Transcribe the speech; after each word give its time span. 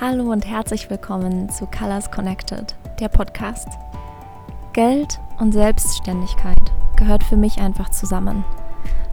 Hallo 0.00 0.30
und 0.30 0.46
herzlich 0.46 0.88
willkommen 0.90 1.48
zu 1.50 1.66
Colors 1.66 2.12
Connected, 2.12 2.76
der 3.00 3.08
Podcast. 3.08 3.66
Geld 4.72 5.18
und 5.40 5.50
Selbstständigkeit 5.50 6.56
gehört 6.94 7.24
für 7.24 7.36
mich 7.36 7.58
einfach 7.58 7.88
zusammen. 7.88 8.44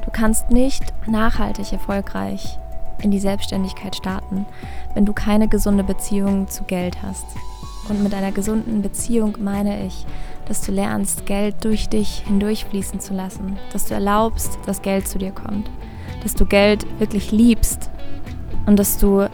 Du 0.03 0.11
kannst 0.11 0.51
nicht 0.51 0.83
nachhaltig 1.07 1.73
erfolgreich 1.73 2.59
in 3.01 3.09
die 3.09 3.19
Selbstständigkeit 3.19 3.95
starten, 3.95 4.45
wenn 4.93 5.07
du 5.07 5.13
keine 5.13 5.47
gesunde 5.47 5.83
Beziehung 5.83 6.49
zu 6.49 6.63
Geld 6.65 7.01
hast. 7.01 7.25
Und 7.89 8.03
mit 8.03 8.13
einer 8.13 8.31
gesunden 8.31 8.83
Beziehung 8.83 9.37
meine 9.39 9.87
ich, 9.87 10.05
dass 10.47 10.61
du 10.61 10.71
lernst, 10.71 11.25
Geld 11.25 11.65
durch 11.65 11.89
dich 11.89 12.19
hindurchfließen 12.27 12.99
zu 12.99 13.15
lassen, 13.15 13.57
dass 13.73 13.87
du 13.87 13.95
erlaubst, 13.95 14.59
dass 14.67 14.83
Geld 14.83 15.07
zu 15.07 15.17
dir 15.17 15.31
kommt, 15.31 15.67
dass 16.21 16.35
du 16.35 16.45
Geld 16.45 16.85
wirklich 16.99 17.31
liebst 17.31 17.89
und 18.67 18.77
dass 18.77 18.99
du 18.99 19.27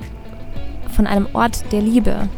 von 1.02 1.08
einem 1.08 1.30
Ort 1.34 1.72
der 1.72 1.82
Liebe 1.82 2.30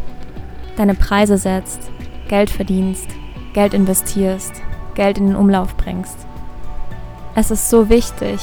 deine 0.78 0.96
Preise 0.96 1.38
setzt, 1.38 1.92
Geld 2.30 2.50
verdienst, 2.50 3.10
Geld 3.52 3.74
investierst, 3.74 4.54
Geld 4.96 5.18
in 5.18 5.28
den 5.28 5.36
Umlauf 5.36 5.76
bringst. 5.76 6.16
Es 7.36 7.52
ist 7.52 7.70
so 7.70 7.90
wichtig, 7.90 8.40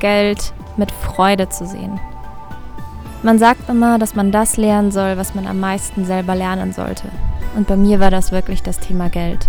Geld 0.00 0.52
mit 0.76 0.92
Freude 0.92 1.48
zu 1.48 1.64
sehen. 1.66 1.98
Man 3.22 3.38
sagt 3.38 3.70
immer, 3.70 3.98
dass 3.98 4.14
man 4.14 4.32
das 4.32 4.58
lernen 4.58 4.92
soll, 4.92 5.16
was 5.16 5.34
man 5.34 5.46
am 5.46 5.60
meisten 5.60 6.04
selber 6.04 6.34
lernen 6.34 6.74
sollte. 6.74 7.08
Und 7.56 7.66
bei 7.66 7.76
mir 7.76 8.00
war 8.00 8.10
das 8.10 8.32
wirklich 8.32 8.62
das 8.62 8.80
Thema 8.80 9.08
Geld. 9.08 9.48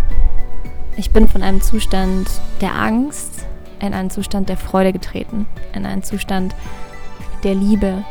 Ich 0.96 1.12
bin 1.12 1.28
von 1.28 1.44
einem 1.44 1.60
Zustand 1.60 2.30
der 2.62 2.74
Angst 2.74 3.46
in 3.82 3.94
einen 3.94 4.10
Zustand 4.10 4.48
der 4.48 4.56
Freude 4.56 4.94
getreten, 4.94 5.46
in 5.74 5.86
einen 5.86 6.04
Zustand 6.04 6.56
der 7.44 7.56
Liebe, 7.56 8.06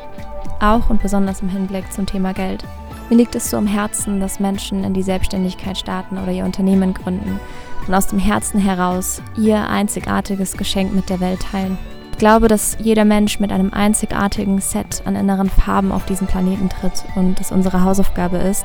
auch 0.63 0.89
und 0.91 1.03
besonders 1.03 1.43
im 1.43 1.49
Hinblick 1.49 1.93
zum 1.93 2.07
Thema 2.07 2.33
Geld. 2.33 2.65
Mir 3.11 3.17
liegt 3.17 3.35
es 3.35 3.51
so 3.51 3.57
am 3.57 3.67
Herzen, 3.67 4.21
dass 4.21 4.41
Menschen 4.41 4.85
in 4.85 4.95
die 4.95 5.03
Selbstständigkeit 5.03 5.77
starten 5.77 6.17
oder 6.19 6.33
ihr 6.33 6.45
Unternehmen 6.45 6.95
gründen 6.95 7.39
und 7.87 7.95
aus 7.95 8.07
dem 8.07 8.19
Herzen 8.19 8.61
heraus 8.61 9.21
ihr 9.37 9.69
einzigartiges 9.69 10.57
Geschenk 10.57 10.95
mit 10.95 11.11
der 11.11 11.21
Welt 11.21 11.41
teilen. 11.41 11.77
Ich 12.13 12.19
glaube, 12.19 12.47
dass 12.47 12.77
jeder 12.81 13.05
Mensch 13.05 13.41
mit 13.41 13.51
einem 13.51 13.73
einzigartigen 13.73 14.61
Set 14.61 15.03
an 15.05 15.17
inneren 15.17 15.51
Farben 15.51 15.91
auf 15.91 16.07
diesen 16.07 16.29
Planeten 16.29 16.69
tritt 16.69 17.05
und 17.17 17.41
es 17.41 17.51
unsere 17.51 17.83
Hausaufgabe 17.83 18.37
ist, 18.37 18.65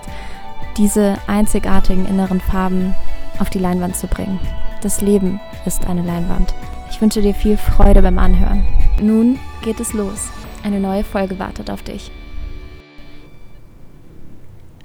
diese 0.78 1.16
einzigartigen 1.26 2.06
inneren 2.06 2.40
Farben 2.40 2.94
auf 3.40 3.50
die 3.50 3.60
Leinwand 3.60 3.96
zu 3.96 4.08
bringen. 4.08 4.40
Das 4.82 5.02
Leben 5.02 5.40
ist 5.66 5.88
eine 5.88 6.04
Leinwand. 6.04 6.54
Ich 6.92 7.02
wünsche 7.02 7.22
dir 7.22 7.34
viel 7.34 7.58
Freude 7.58 8.02
beim 8.02 8.20
Anhören. 8.20 8.66
Nun 9.02 9.40
geht 9.64 9.80
es 9.80 9.94
los. 9.94 10.30
Eine 10.68 10.82
neue 10.82 11.06
Folge 11.06 11.40
wartet 11.40 11.70
auf 11.70 11.82
dich. 11.82 12.12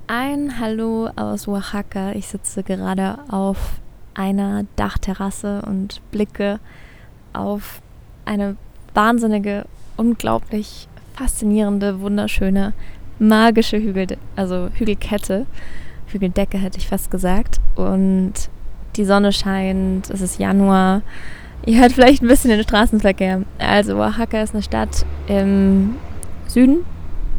Ein 0.06 0.60
Hallo 0.60 1.08
aus 1.16 1.48
Oaxaca. 1.48 2.12
Ich 2.12 2.28
sitze 2.28 2.62
gerade 2.62 3.18
auf 3.28 3.80
einer 4.14 4.64
Dachterrasse 4.76 5.60
und 5.66 6.00
blicke 6.12 6.60
auf 7.32 7.82
eine 8.26 8.54
wahnsinnige, 8.94 9.64
unglaublich 9.96 10.86
faszinierende, 11.14 12.00
wunderschöne, 12.00 12.74
magische 13.18 13.78
Hügel, 13.78 14.06
also 14.36 14.68
Hügelkette. 14.74 15.46
Hügeldecke 16.06 16.58
hätte 16.58 16.78
ich 16.78 16.86
fast 16.86 17.10
gesagt. 17.10 17.60
Und 17.74 18.34
die 18.94 19.04
Sonne 19.04 19.32
scheint, 19.32 20.10
es 20.10 20.20
ist 20.20 20.38
Januar. 20.38 21.02
Ihr 21.64 21.80
hört 21.80 21.92
vielleicht 21.92 22.22
ein 22.22 22.28
bisschen 22.28 22.50
den 22.50 22.62
Straßenverkehr. 22.62 23.42
Also 23.58 23.96
Oaxaca 23.96 24.42
ist 24.42 24.52
eine 24.52 24.62
Stadt 24.62 25.06
im 25.28 25.94
Süden 26.48 26.84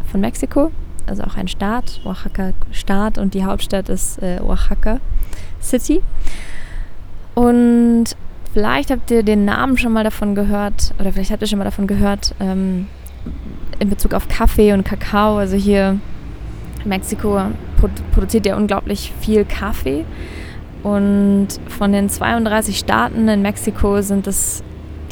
von 0.10 0.22
Mexiko, 0.22 0.72
also 1.06 1.24
auch 1.24 1.36
ein 1.36 1.50
Staat, 1.50 2.00
Oaxaca 2.06 2.54
Staat 2.72 3.18
und 3.18 3.34
die 3.34 3.44
Hauptstadt 3.44 3.90
ist 3.90 4.22
äh, 4.24 4.40
Oaxaca 4.42 5.00
City. 5.62 6.02
Und 7.36 8.06
vielleicht 8.54 8.92
habt 8.92 9.12
ihr 9.12 9.24
den 9.24 9.44
Namen 9.44 9.78
schon 9.78 9.92
mal 9.92 10.06
davon 10.06 10.36
gehört, 10.36 10.94
oder 11.00 11.12
vielleicht 11.12 11.32
habt 11.32 11.42
ihr 11.42 11.48
schon 11.48 11.60
mal 11.60 11.66
davon 11.66 11.88
gehört, 11.88 12.34
ähm, 12.40 12.88
in 13.80 13.90
Bezug 13.90 14.14
auf 14.14 14.30
Kaffee 14.30 14.72
und 14.72 14.86
Kakao. 14.86 15.38
Also 15.38 15.58
hier 15.58 16.00
in 16.84 16.90
Mexiko 16.90 17.42
produziert 18.14 18.46
ja 18.46 18.56
unglaublich 18.56 19.12
viel 19.20 19.44
Kaffee. 19.44 20.06
Und 20.84 21.48
von 21.70 21.94
den 21.94 22.10
32 22.10 22.78
Staaten 22.78 23.28
in 23.30 23.42
Mexiko 23.42 24.02
sind 24.02 24.28
es 24.28 24.64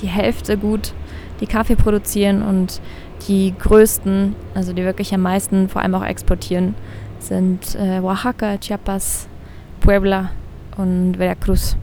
die 0.02 0.08
Hälfte 0.08 0.58
gut, 0.58 0.94
die 1.40 1.48
Kaffee 1.48 1.76
produzieren 1.76 2.42
und 2.42 2.82
die 3.28 3.54
größten, 3.58 4.36
also 4.54 4.74
die 4.74 4.84
wirklich 4.84 5.14
am 5.14 5.22
meisten 5.22 5.70
vor 5.70 5.82
allem 5.82 5.96
auch 5.96 6.04
exportieren, 6.04 6.76
sind 7.20 7.76
äh, 7.76 8.00
Oaxaca, 8.00 8.58
Chiapas, 8.58 9.28
Puebla 9.80 10.32
und 10.78 11.18
Veracruz. 11.18 11.78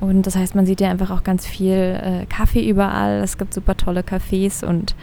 Und 0.00 0.26
das 0.26 0.36
heißt, 0.36 0.54
man 0.54 0.64
sieht 0.64 0.80
ja 0.80 0.90
einfach 0.90 1.10
auch 1.10 1.24
ganz 1.24 1.46
viel 1.46 1.74
äh, 1.74 2.26
Kaffee 2.26 2.68
überall. 2.68 3.20
Es 3.22 3.36
gibt 3.36 3.52
super 3.52 3.76
tolle 3.76 4.02
Cafés 4.02 4.64
und 4.64 4.94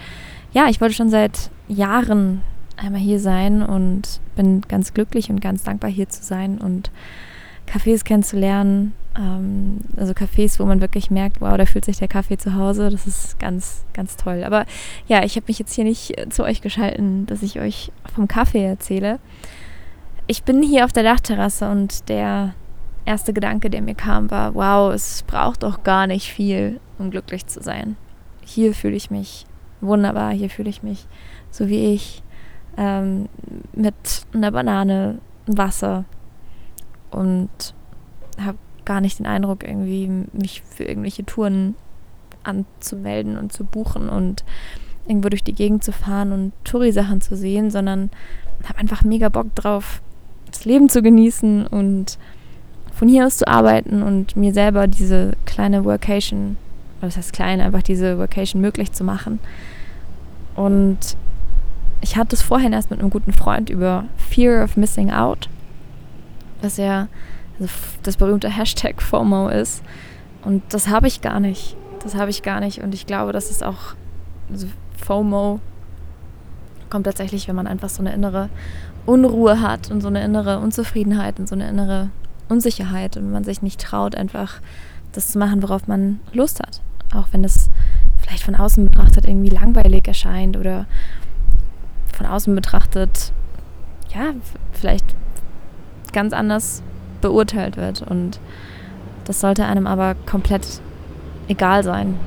ja, 0.53 0.67
ich 0.69 0.79
wollte 0.79 0.95
schon 0.95 1.09
seit 1.09 1.51
Jahren 1.67 2.41
einmal 2.77 3.01
hier 3.01 3.19
sein 3.19 3.61
und 3.61 4.21
bin 4.35 4.61
ganz 4.61 4.93
glücklich 4.93 5.29
und 5.29 5.41
ganz 5.41 5.63
dankbar 5.63 5.89
hier 5.89 6.07
zu 6.07 6.23
sein 6.23 6.57
und 6.57 6.91
Cafés 7.67 8.03
kennenzulernen. 8.03 8.93
Ähm, 9.17 9.79
also 9.97 10.13
Cafés, 10.13 10.59
wo 10.59 10.65
man 10.65 10.81
wirklich 10.81 11.11
merkt, 11.11 11.41
wow, 11.41 11.57
da 11.57 11.65
fühlt 11.65 11.85
sich 11.85 11.97
der 11.97 12.07
Kaffee 12.07 12.37
zu 12.37 12.55
Hause. 12.55 12.89
Das 12.89 13.07
ist 13.07 13.39
ganz, 13.39 13.85
ganz 13.93 14.17
toll. 14.17 14.43
Aber 14.43 14.65
ja, 15.07 15.23
ich 15.23 15.35
habe 15.35 15.45
mich 15.47 15.59
jetzt 15.59 15.73
hier 15.73 15.83
nicht 15.83 16.17
äh, 16.17 16.29
zu 16.29 16.43
euch 16.43 16.61
geschalten, 16.61 17.25
dass 17.25 17.43
ich 17.43 17.59
euch 17.59 17.91
vom 18.13 18.27
Kaffee 18.27 18.65
erzähle. 18.65 19.19
Ich 20.27 20.43
bin 20.43 20.63
hier 20.63 20.85
auf 20.85 20.93
der 20.93 21.03
Dachterrasse 21.03 21.69
und 21.69 22.09
der 22.09 22.55
erste 23.05 23.33
Gedanke, 23.33 23.69
der 23.69 23.81
mir 23.81 23.93
kam, 23.93 24.31
war, 24.31 24.55
wow, 24.55 24.93
es 24.93 25.23
braucht 25.23 25.63
doch 25.63 25.83
gar 25.83 26.07
nicht 26.07 26.31
viel, 26.31 26.79
um 26.97 27.11
glücklich 27.11 27.45
zu 27.45 27.61
sein. 27.61 27.95
Hier 28.43 28.73
fühle 28.73 28.95
ich 28.95 29.11
mich 29.11 29.45
wunderbar, 29.81 30.31
hier 30.31 30.49
fühle 30.49 30.69
ich 30.69 30.81
mich 30.81 31.05
so 31.55 31.69
wie 31.69 31.93
ich, 31.93 32.21
ähm, 32.77 33.29
mit 33.73 33.95
einer 34.33 34.51
Banane, 34.51 35.19
Wasser, 35.47 36.05
und 37.15 37.49
habe 38.39 38.57
gar 38.83 39.01
nicht 39.01 39.19
den 39.19 39.25
Eindruck, 39.25 39.63
irgendwie 39.63 40.09
mich 40.33 40.61
für 40.61 40.83
irgendwelche 40.83 41.25
Touren 41.25 41.75
anzumelden 42.43 43.37
und 43.37 43.51
zu 43.51 43.63
buchen 43.63 44.09
und 44.09 44.43
irgendwo 45.07 45.29
durch 45.29 45.43
die 45.43 45.53
Gegend 45.53 45.83
zu 45.83 45.91
fahren 45.91 46.31
und 46.31 46.53
Touri-Sachen 46.63 47.21
zu 47.21 47.35
sehen, 47.35 47.71
sondern 47.71 48.09
habe 48.67 48.79
einfach 48.79 49.03
mega 49.03 49.29
Bock 49.29 49.53
drauf, 49.55 50.01
das 50.47 50.65
Leben 50.65 50.89
zu 50.89 51.01
genießen 51.01 51.67
und 51.67 52.17
von 52.93 53.07
hier 53.07 53.25
aus 53.25 53.37
zu 53.37 53.47
arbeiten 53.47 54.01
und 54.03 54.35
mir 54.35 54.53
selber 54.53 54.87
diese 54.87 55.33
kleine 55.45 55.83
Workation, 55.85 56.57
was 57.01 57.17
heißt 57.17 57.33
klein, 57.33 57.61
einfach 57.61 57.83
diese 57.83 58.17
Workation 58.17 58.61
möglich 58.61 58.91
zu 58.93 59.03
machen. 59.03 59.39
Und 60.55 60.97
ich 62.01 62.15
hatte 62.15 62.35
es 62.35 62.41
vorhin 62.41 62.73
erst 62.73 62.91
mit 62.91 62.99
einem 62.99 63.09
guten 63.09 63.33
Freund 63.33 63.69
über 63.69 64.05
Fear 64.17 64.63
of 64.63 64.77
Missing 64.77 65.11
Out 65.11 65.49
was 66.65 66.77
ja 66.77 67.07
also 67.59 67.71
das 68.03 68.17
berühmte 68.17 68.49
Hashtag 68.49 69.01
FOMO 69.01 69.49
ist. 69.49 69.81
Und 70.43 70.61
das 70.69 70.89
habe 70.89 71.07
ich 71.07 71.21
gar 71.21 71.39
nicht. 71.39 71.77
Das 72.03 72.15
habe 72.15 72.29
ich 72.29 72.43
gar 72.43 72.59
nicht. 72.59 72.81
Und 72.81 72.93
ich 72.93 73.07
glaube, 73.07 73.31
dass 73.31 73.49
es 73.49 73.63
auch 73.63 73.95
also 74.51 74.67
FOMO 74.97 75.59
kommt 76.89 77.05
tatsächlich, 77.05 77.47
wenn 77.47 77.55
man 77.55 77.67
einfach 77.67 77.89
so 77.89 78.01
eine 78.01 78.13
innere 78.13 78.49
Unruhe 79.05 79.61
hat 79.61 79.89
und 79.89 80.01
so 80.01 80.07
eine 80.07 80.23
innere 80.23 80.59
Unzufriedenheit 80.59 81.39
und 81.39 81.47
so 81.47 81.55
eine 81.55 81.67
innere 81.67 82.09
Unsicherheit 82.49 83.17
und 83.17 83.31
man 83.31 83.43
sich 83.43 83.61
nicht 83.61 83.81
traut, 83.81 84.15
einfach 84.15 84.61
das 85.13 85.29
zu 85.29 85.39
machen, 85.39 85.63
worauf 85.63 85.87
man 85.87 86.19
Lust 86.33 86.59
hat. 86.59 86.81
Auch 87.13 87.27
wenn 87.31 87.43
es 87.43 87.69
vielleicht 88.17 88.43
von 88.43 88.55
außen 88.55 88.85
betrachtet 88.85 89.25
irgendwie 89.25 89.49
langweilig 89.49 90.07
erscheint 90.07 90.57
oder 90.57 90.85
von 92.13 92.25
außen 92.25 92.53
betrachtet, 92.55 93.31
ja, 94.13 94.33
vielleicht 94.73 95.15
ganz 96.15 96.33
anders 96.33 96.81
beurteilt 97.21 97.77
wird. 97.77 98.01
Und 98.01 98.39
das 99.25 99.41
sollte 99.41 99.65
einem 99.65 99.85
aber 99.85 100.15
komplett 100.25 100.81
egal 101.47 101.83
sein. 101.83 102.17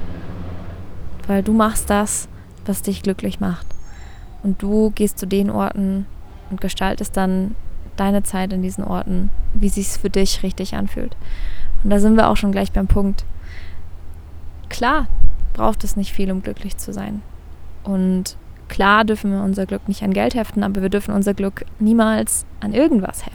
Weil 1.26 1.42
du 1.42 1.52
machst 1.52 1.90
das, 1.90 2.28
was 2.66 2.82
dich 2.82 3.02
glücklich 3.02 3.40
macht. 3.40 3.66
Und 4.42 4.62
du 4.62 4.90
gehst 4.90 5.18
zu 5.18 5.26
den 5.26 5.50
Orten 5.50 6.06
und 6.50 6.60
gestaltest 6.60 7.16
dann 7.16 7.56
deine 7.96 8.22
Zeit 8.22 8.52
in 8.52 8.62
diesen 8.62 8.84
Orten, 8.84 9.30
wie 9.54 9.68
sich 9.68 9.88
für 9.88 10.10
dich 10.10 10.42
richtig 10.42 10.74
anfühlt. 10.74 11.16
Und 11.82 11.90
da 11.90 11.98
sind 11.98 12.16
wir 12.16 12.28
auch 12.28 12.36
schon 12.36 12.52
gleich 12.52 12.72
beim 12.72 12.86
Punkt. 12.86 13.24
Klar 14.68 15.06
braucht 15.54 15.82
es 15.82 15.96
nicht 15.96 16.12
viel, 16.12 16.30
um 16.30 16.42
glücklich 16.42 16.76
zu 16.76 16.92
sein. 16.92 17.22
Und 17.82 18.36
klar 18.68 19.04
dürfen 19.04 19.32
wir 19.32 19.42
unser 19.42 19.66
Glück 19.66 19.88
nicht 19.88 20.02
an 20.02 20.12
Geld 20.12 20.34
heften, 20.34 20.62
aber 20.62 20.82
wir 20.82 20.88
dürfen 20.88 21.14
unser 21.14 21.34
Glück 21.34 21.64
niemals 21.78 22.44
an 22.60 22.74
irgendwas 22.74 23.26
heften. 23.26 23.27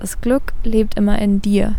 Das 0.00 0.22
Glück 0.22 0.54
lebt 0.64 0.96
immer 0.96 1.18
in 1.18 1.42
dir. 1.42 1.74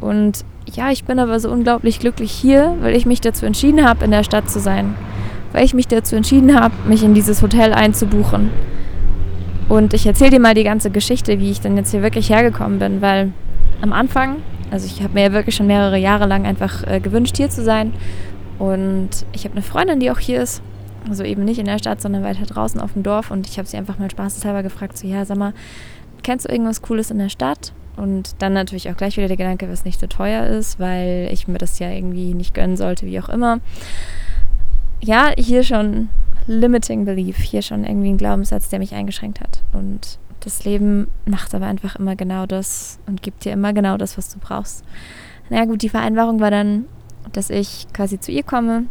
Und 0.00 0.44
ja, 0.66 0.90
ich 0.90 1.04
bin 1.04 1.20
aber 1.20 1.38
so 1.38 1.48
unglaublich 1.48 2.00
glücklich 2.00 2.32
hier, 2.32 2.74
weil 2.80 2.96
ich 2.96 3.06
mich 3.06 3.20
dazu 3.20 3.46
entschieden 3.46 3.86
habe, 3.86 4.04
in 4.04 4.10
der 4.10 4.24
Stadt 4.24 4.50
zu 4.50 4.58
sein, 4.58 4.96
weil 5.52 5.64
ich 5.64 5.72
mich 5.72 5.86
dazu 5.86 6.16
entschieden 6.16 6.58
habe, 6.58 6.74
mich 6.88 7.04
in 7.04 7.14
dieses 7.14 7.42
Hotel 7.42 7.72
einzubuchen. 7.72 8.50
Und 9.68 9.94
ich 9.94 10.04
erzähle 10.04 10.32
dir 10.32 10.40
mal 10.40 10.54
die 10.54 10.64
ganze 10.64 10.90
Geschichte, 10.90 11.38
wie 11.38 11.52
ich 11.52 11.60
dann 11.60 11.76
jetzt 11.76 11.92
hier 11.92 12.02
wirklich 12.02 12.28
hergekommen 12.28 12.80
bin, 12.80 13.00
weil 13.00 13.32
am 13.80 13.92
Anfang, 13.92 14.38
also 14.72 14.86
ich 14.86 15.00
habe 15.00 15.14
mir 15.14 15.22
ja 15.22 15.32
wirklich 15.32 15.54
schon 15.54 15.68
mehrere 15.68 15.96
Jahre 15.96 16.26
lang 16.26 16.44
einfach 16.44 16.84
äh, 16.88 16.98
gewünscht, 16.98 17.36
hier 17.36 17.50
zu 17.50 17.62
sein. 17.62 17.92
Und 18.58 19.10
ich 19.32 19.44
habe 19.44 19.52
eine 19.52 19.62
Freundin, 19.62 20.00
die 20.00 20.10
auch 20.10 20.18
hier 20.18 20.42
ist. 20.42 20.60
Also 21.08 21.22
eben 21.22 21.44
nicht 21.44 21.58
in 21.58 21.66
der 21.66 21.78
Stadt, 21.78 22.00
sondern 22.00 22.24
weiter 22.24 22.46
draußen 22.46 22.80
auf 22.80 22.94
dem 22.94 23.04
Dorf. 23.04 23.30
Und 23.30 23.46
ich 23.46 23.58
habe 23.58 23.68
sie 23.68 23.76
einfach 23.76 23.98
mal 23.98 24.10
spaßeshalber 24.10 24.62
gefragt, 24.62 24.98
so, 24.98 25.06
ja, 25.06 25.24
sag 25.24 25.36
mal, 25.36 25.52
kennst 26.24 26.46
du 26.46 26.52
irgendwas 26.52 26.82
Cooles 26.82 27.12
in 27.12 27.18
der 27.18 27.28
Stadt? 27.28 27.72
Und 27.96 28.34
dann 28.40 28.52
natürlich 28.52 28.90
auch 28.90 28.96
gleich 28.96 29.16
wieder 29.16 29.28
der 29.28 29.36
Gedanke, 29.36 29.70
was 29.70 29.84
nicht 29.84 30.00
so 30.00 30.08
teuer 30.08 30.46
ist, 30.46 30.80
weil 30.80 31.28
ich 31.30 31.46
mir 31.46 31.58
das 31.58 31.78
ja 31.78 31.90
irgendwie 31.90 32.34
nicht 32.34 32.52
gönnen 32.52 32.76
sollte, 32.76 33.06
wie 33.06 33.20
auch 33.20 33.28
immer. 33.28 33.60
Ja, 35.00 35.30
hier 35.38 35.62
schon 35.62 36.08
limiting 36.48 37.04
belief, 37.04 37.36
hier 37.38 37.62
schon 37.62 37.84
irgendwie 37.84 38.10
ein 38.10 38.18
Glaubenssatz, 38.18 38.68
der 38.68 38.80
mich 38.80 38.94
eingeschränkt 38.94 39.40
hat. 39.40 39.62
Und 39.72 40.18
das 40.40 40.64
Leben 40.64 41.06
macht 41.24 41.54
aber 41.54 41.66
einfach 41.66 41.96
immer 41.96 42.16
genau 42.16 42.46
das 42.46 42.98
und 43.06 43.22
gibt 43.22 43.44
dir 43.44 43.52
immer 43.52 43.72
genau 43.72 43.96
das, 43.96 44.18
was 44.18 44.32
du 44.32 44.40
brauchst. 44.40 44.84
Na 45.50 45.64
gut, 45.64 45.82
die 45.82 45.88
Vereinbarung 45.88 46.40
war 46.40 46.50
dann, 46.50 46.86
dass 47.32 47.48
ich 47.48 47.86
quasi 47.92 48.18
zu 48.18 48.32
ihr 48.32 48.42
komme 48.42 48.84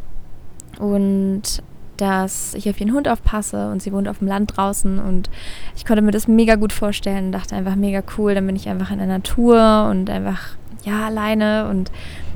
und 0.80 1.62
dass 1.98 2.54
ich 2.54 2.69
auf 2.69 2.80
ihren 2.80 2.94
Hund 2.94 3.07
aufpasse 3.07 3.69
und 3.72 3.81
sie 3.81 3.92
wohnt 3.94 4.07
auf 4.07 4.19
dem 4.19 4.28
Land 4.28 4.57
draußen 4.57 5.00
und 5.00 5.30
ich 5.75 5.86
konnte 5.86 6.01
mir 6.01 6.12
das 6.12 6.28
mega 6.28 6.56
gut 6.56 6.74
vorstellen, 6.74 7.31
dachte 7.31 7.56
einfach 7.56 7.75
mega 7.75 8.01
cool, 8.18 8.36
dann 8.36 8.45
bin 8.45 8.56
ich 8.56 8.69
einfach 8.69 8.92
in 8.92 8.98
der 8.98 9.07
Natur 9.07 9.88
und 9.90 10.10
einfach 10.10 10.56
ja 10.84 11.06
alleine 11.06 11.69
und 11.69 11.92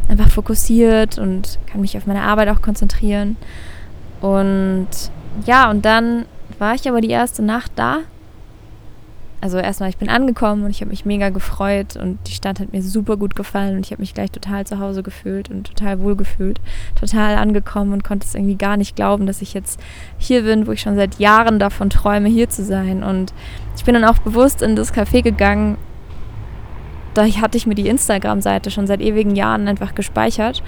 einfach 0.09 0.30
fokussiert 0.30 1.18
und 1.18 1.59
kann 1.65 1.81
mich 1.81 1.98
auf 1.98 2.06
meine 2.06 2.21
Arbeit 2.21 2.50
auch 2.50 2.62
konzentrieren. 2.62 3.36
Und 4.21 4.88
ja, 5.45 5.69
und 5.69 5.86
dann 5.86 6.25
war 6.60 6.75
ich 6.75 6.88
aber 6.88 7.01
die 7.01 7.10
erste 7.10 7.44
Nacht 7.44 7.71
da 7.75 8.00
also 9.39 9.60
erstmal, 9.60 9.89
ich 9.89 9.98
bin 9.98 10.10
angekommen 10.10 10.63
und 10.63 10.72
ich 10.72 10.81
habe 10.81 10.89
mich 10.89 11.06
mega 11.06 11.30
gefreut 11.30 11.95
und 11.95 12.18
die 12.28 12.31
Stadt 12.31 12.60
hat 12.60 12.74
mir 12.74 12.81
super 12.81 13.18
gut 13.18 13.36
gefallen 13.36 13.75
und 13.75 13.86
ich 13.86 13.92
habe 13.92 14.01
mich 14.01 14.16
gleich 14.16 14.31
total 14.31 14.66
zu 14.66 14.80
Hause 14.80 15.04
gefühlt 15.04 15.51
und 15.51 15.68
total 15.68 16.00
wohl 16.00 16.16
gefühlt, 16.16 16.60
total 17.00 17.36
angekommen 17.36 17.94
und 17.94 18.04
konnte 18.04 18.25
es 18.25 18.34
irgendwie 18.34 18.56
gar 18.56 18.78
nicht 18.78 18.95
glauben, 18.95 19.28
dass 19.28 19.44
ich 19.44 19.54
jetzt 19.54 19.80
hier 20.18 20.42
bin, 20.42 20.66
wo 20.66 20.72
ich 20.72 20.81
schon 20.81 20.95
seit 20.95 21.19
Jahren 21.19 21.60
davon 21.60 21.92
träume, 21.92 22.30
hier 22.30 22.50
zu 22.50 22.63
sein. 22.63 23.04
Und 23.04 23.31
ich 23.75 23.86
bin 23.86 23.94
dann 23.94 24.06
auch 24.06 24.18
bewusst 24.18 24.63
in 24.63 24.75
das 24.75 24.94
Café 24.94 25.22
gegangen, 25.22 25.78
da 27.13 27.25
hatte 27.25 27.57
ich 27.57 27.66
mir 27.66 27.75
die 27.75 27.88
Instagram-Seite 27.88 28.69
schon 28.69 28.86
seit 28.86 29.01
ewigen 29.01 29.36
Jahren 29.36 29.68
einfach 29.68 29.95
gespeichert 29.95 30.62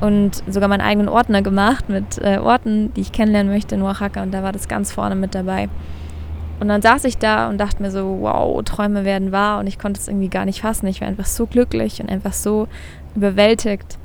und 0.00 0.42
sogar 0.48 0.68
meinen 0.68 0.80
eigenen 0.80 1.08
Ordner 1.08 1.42
gemacht 1.42 1.88
mit 1.88 2.18
äh, 2.18 2.38
Orten, 2.38 2.92
die 2.94 3.02
ich 3.02 3.12
kennenlernen 3.12 3.52
möchte 3.52 3.76
in 3.76 3.82
Oaxaca 3.82 4.22
und 4.22 4.32
da 4.32 4.42
war 4.42 4.50
das 4.50 4.66
ganz 4.66 4.90
vorne 4.90 5.14
mit 5.14 5.34
dabei. 5.34 5.68
Und 6.62 6.68
dann 6.68 6.80
saß 6.80 7.02
ich 7.06 7.18
da 7.18 7.48
und 7.48 7.58
dachte 7.58 7.82
mir 7.82 7.90
so, 7.90 8.18
wow, 8.20 8.62
Träume 8.62 9.04
werden 9.04 9.32
wahr 9.32 9.58
und 9.58 9.66
ich 9.66 9.80
konnte 9.80 9.98
es 9.98 10.06
irgendwie 10.06 10.28
gar 10.28 10.44
nicht 10.44 10.60
fassen. 10.60 10.86
Ich 10.86 11.00
war 11.00 11.08
einfach 11.08 11.26
so 11.26 11.46
glücklich 11.46 12.00
und 12.00 12.08
einfach 12.08 12.32
so 12.32 12.68
überwältigt. 13.16 13.98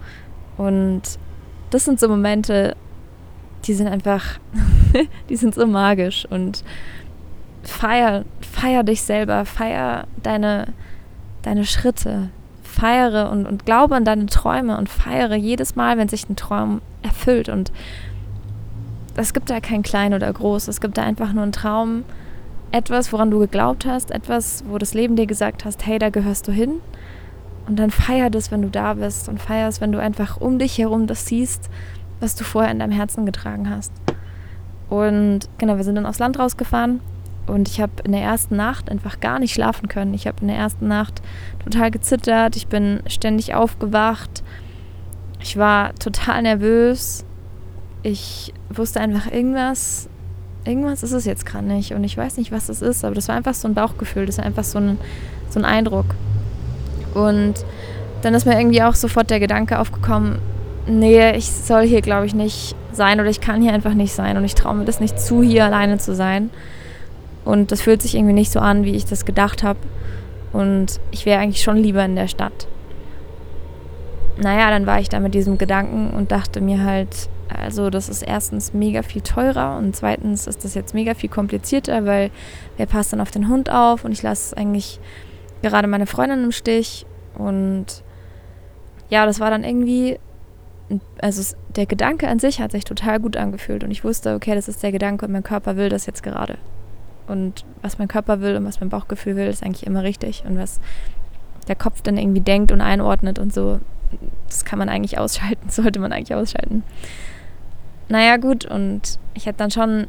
Und 0.58 1.04
das 1.70 1.86
sind 1.86 2.00
so 2.00 2.10
Momente, 2.10 2.76
die 3.66 3.76
sind 3.76 3.86
einfach, 3.86 4.40
die 5.30 5.36
sind 5.36 5.54
so 5.54 5.68
magisch 5.68 6.26
und 6.32 6.64
feier, 7.62 8.26
feier 8.42 8.82
dich 8.82 9.04
selber, 9.04 9.46
feier 9.46 10.06
deine, 10.24 10.74
deine 11.44 11.64
Schritte, 11.64 12.30
feiere 12.64 13.30
und, 13.30 13.46
und 13.46 13.68
glaube 13.68 13.96
an 13.96 14.04
deine 14.04 14.26
Träume 14.26 14.80
und 14.80 14.90
feiere 14.90 15.36
jedes 15.36 15.76
Mal, 15.76 16.00
wenn 16.00 16.10
sich 16.10 16.28
ein 16.28 16.36
Traum 16.36 16.82
erfüllt. 17.04 17.50
Und 17.50 17.72
es 19.16 19.36
gibt 19.36 19.52
da 19.52 19.60
kein 19.60 19.84
klein 19.84 20.16
oder 20.16 20.34
groß, 20.34 20.68
es 20.70 20.82
gibt 20.82 20.98
da 20.98 21.04
einfach 21.04 21.34
nur 21.34 21.44
einen 21.44 21.52
Traum, 21.52 22.04
etwas, 22.72 23.14
woran 23.14 23.32
du 23.32 23.40
geglaubt 23.40 23.86
hast, 23.86 24.12
etwas, 24.12 24.64
wo 24.68 24.78
das 24.78 24.94
Leben 24.94 25.16
dir 25.16 25.26
gesagt 25.26 25.66
hast, 25.66 25.86
hey, 25.86 26.00
da 26.00 26.10
gehörst 26.10 26.48
du 26.48 26.52
hin. 26.52 26.82
Und 27.68 27.78
dann 27.78 27.92
feier 27.92 28.30
das, 28.30 28.52
wenn 28.52 28.62
du 28.62 28.70
da 28.70 28.94
bist 28.94 29.28
und 29.28 29.42
feier 29.42 29.68
es, 29.68 29.82
wenn 29.82 29.92
du 29.92 30.00
einfach 30.00 30.40
um 30.40 30.58
dich 30.58 30.78
herum 30.78 31.06
das 31.06 31.26
siehst, 31.26 31.70
was 32.20 32.36
du 32.36 32.44
vorher 32.44 32.72
in 32.72 32.80
deinem 32.80 32.94
Herzen 32.94 33.26
getragen 33.26 33.70
hast. 33.70 33.92
Und 34.90 35.50
genau, 35.58 35.76
wir 35.76 35.84
sind 35.84 35.96
dann 35.96 36.06
aufs 36.06 36.20
Land 36.20 36.40
rausgefahren 36.40 37.02
und 37.46 37.68
ich 37.68 37.82
habe 37.82 37.92
in 38.04 38.14
der 38.14 38.22
ersten 38.22 38.56
Nacht 38.56 38.90
einfach 38.90 39.20
gar 39.20 39.40
nicht 39.40 39.54
schlafen 39.54 39.90
können. 39.90 40.14
Ich 40.14 40.28
habe 40.28 40.38
in 40.42 40.48
der 40.48 40.58
ersten 40.58 40.88
Nacht 40.88 41.22
total 41.64 41.92
gezittert, 41.92 42.56
ich 42.56 42.68
bin 42.68 43.02
ständig 43.08 43.54
aufgewacht, 43.54 44.44
ich 45.42 45.58
war 45.58 45.94
total 45.96 46.44
nervös, 46.44 47.26
ich 48.04 48.54
wusste 48.70 49.02
einfach 49.02 49.32
irgendwas 49.32 50.10
irgendwas 50.68 51.04
ist 51.04 51.14
es 51.14 51.26
jetzt 51.26 51.46
gerade 51.46 51.66
nicht 51.66 51.94
und 51.94 52.04
ich 52.04 52.18
weiß 52.18 52.38
nicht, 52.38 52.52
was 52.52 52.68
das 52.68 52.82
ist, 52.82 53.06
aber 53.06 53.16
das 53.16 53.28
war 53.28 53.36
einfach 53.36 53.54
so 53.54 53.68
ein 53.68 53.74
Bauchgefühl, 53.74 54.26
das 54.26 54.38
war 54.38 54.46
einfach 54.46 54.64
so 54.64 54.80
ein, 54.80 55.00
so 55.50 55.60
ein 55.60 55.66
Eindruck. 55.66 56.06
Und 57.14 57.56
dann 58.22 58.34
ist 58.34 58.46
mir 58.46 58.60
irgendwie 58.60 58.84
auch 58.84 58.96
sofort 58.96 59.30
der 59.30 59.40
Gedanke 59.40 59.80
aufgekommen, 59.80 60.40
nee, 60.88 61.32
ich 61.32 61.52
soll 61.52 61.86
hier, 61.86 62.02
glaube 62.02 62.26
ich, 62.26 62.36
nicht 62.36 62.76
sein 62.92 63.20
oder 63.20 63.30
ich 63.30 63.42
kann 63.42 63.62
hier 63.62 63.74
einfach 63.74 63.94
nicht 63.94 64.14
sein 64.14 64.38
und 64.38 64.44
ich 64.44 64.56
traue 64.56 64.76
mir 64.76 64.86
das 64.86 65.00
nicht 65.00 65.20
zu, 65.20 65.42
hier 65.44 65.66
alleine 65.66 65.98
zu 65.98 66.16
sein. 66.16 66.50
Und 67.46 67.72
das 67.72 67.82
fühlt 67.82 68.02
sich 68.02 68.16
irgendwie 68.16 68.34
nicht 68.34 68.52
so 68.52 68.60
an, 68.60 68.84
wie 68.84 68.96
ich 68.96 69.06
das 69.06 69.24
gedacht 69.24 69.64
habe. 69.64 69.80
Und 70.52 71.00
ich 71.12 71.26
wäre 71.26 71.40
eigentlich 71.40 71.64
schon 71.64 71.78
lieber 71.78 72.04
in 72.04 72.16
der 72.16 72.28
Stadt. 72.28 72.68
Naja, 74.38 74.70
dann 74.70 74.86
war 74.86 75.00
ich 75.00 75.10
da 75.10 75.20
mit 75.20 75.34
diesem 75.34 75.58
Gedanken 75.58 76.10
und 76.10 76.32
dachte 76.32 76.62
mir 76.62 76.84
halt, 76.84 77.30
also 77.50 77.90
das 77.90 78.10
ist 78.10 78.24
erstens 78.24 78.74
mega 78.74 79.02
viel 79.02 79.22
teurer 79.22 79.78
und 79.78 79.96
zweitens 79.96 80.48
ist 80.48 80.64
das 80.64 80.74
jetzt 80.74 80.94
mega 80.94 81.14
viel 81.14 81.30
komplizierter, 81.30 82.06
weil 82.06 82.32
wer 82.76 82.86
passt 82.86 83.14
dann 83.14 83.22
auf 83.22 83.32
den 83.32 83.48
Hund 83.48 83.70
auf? 83.70 84.04
Und 84.04 84.12
ich 84.12 84.22
lasse 84.22 84.56
eigentlich 84.58 85.00
gerade 85.62 85.88
meine 85.88 86.08
Freundin 86.08 86.44
im 86.44 86.52
Stich. 86.52 87.06
Und 87.38 88.04
ja, 89.10 89.26
das 89.26 89.40
war 89.40 89.50
dann 89.50 89.64
irgendwie, 89.64 90.20
also 91.22 91.56
der 91.76 91.86
Gedanke 91.86 92.28
an 92.28 92.40
sich 92.40 92.60
hat 92.60 92.72
sich 92.72 92.84
total 92.84 93.20
gut 93.20 93.38
angefühlt. 93.38 93.84
Und 93.84 93.92
ich 93.92 94.04
wusste, 94.04 94.36
okay, 94.36 94.56
das 94.56 94.68
ist 94.68 94.84
der 94.84 94.92
Gedanke 94.92 95.26
und 95.26 95.32
mein 95.32 95.44
Körper 95.44 95.78
will 95.78 95.90
das 95.90 96.06
jetzt 96.06 96.24
gerade. 96.24 96.58
Und 97.28 97.66
was 97.82 97.98
mein 97.98 98.08
Körper 98.08 98.42
will 98.42 98.56
und 98.56 98.66
was 98.66 98.80
mein 98.80 98.90
Bauchgefühl 98.90 99.36
will, 99.36 99.48
ist 99.48 99.64
eigentlich 99.64 99.86
immer 99.86 100.04
richtig. 100.04 100.44
Und 100.48 100.58
was 100.58 100.80
der 101.68 101.76
Kopf 101.76 102.02
dann 102.02 102.18
irgendwie 102.18 102.42
denkt 102.42 102.72
und 102.72 102.82
einordnet 102.82 103.40
und 103.40 103.54
so, 103.54 103.80
das 104.48 104.64
kann 104.66 104.80
man 104.80 104.90
eigentlich 104.90 105.18
ausschalten, 105.18 105.70
sollte 105.70 106.00
man 106.00 106.12
eigentlich 106.12 106.36
ausschalten 106.36 106.84
naja, 108.10 108.38
gut, 108.38 108.66
und 108.66 109.20
ich 109.34 109.48
habe 109.48 109.58
dann 109.58 109.72
schon, 109.72 110.08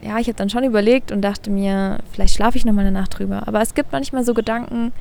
ja, 0.00 0.18
ich 0.18 0.26
habe 0.26 0.36
dann 0.36 0.50
schon 0.50 0.64
überlegt 0.64 1.12
und 1.12 1.22
dachte 1.22 1.50
mir, 1.50 1.98
vielleicht 2.12 2.34
schlafe 2.34 2.58
ich 2.58 2.64
noch 2.64 2.72
mal 2.72 2.82
eine 2.82 2.92
Nacht 2.92 3.18
drüber. 3.18 3.46
Aber 3.46 3.60
es 3.60 3.74
gibt 3.74 3.92
manchmal 3.92 4.24
so 4.24 4.34
Gedanken, 4.34 4.92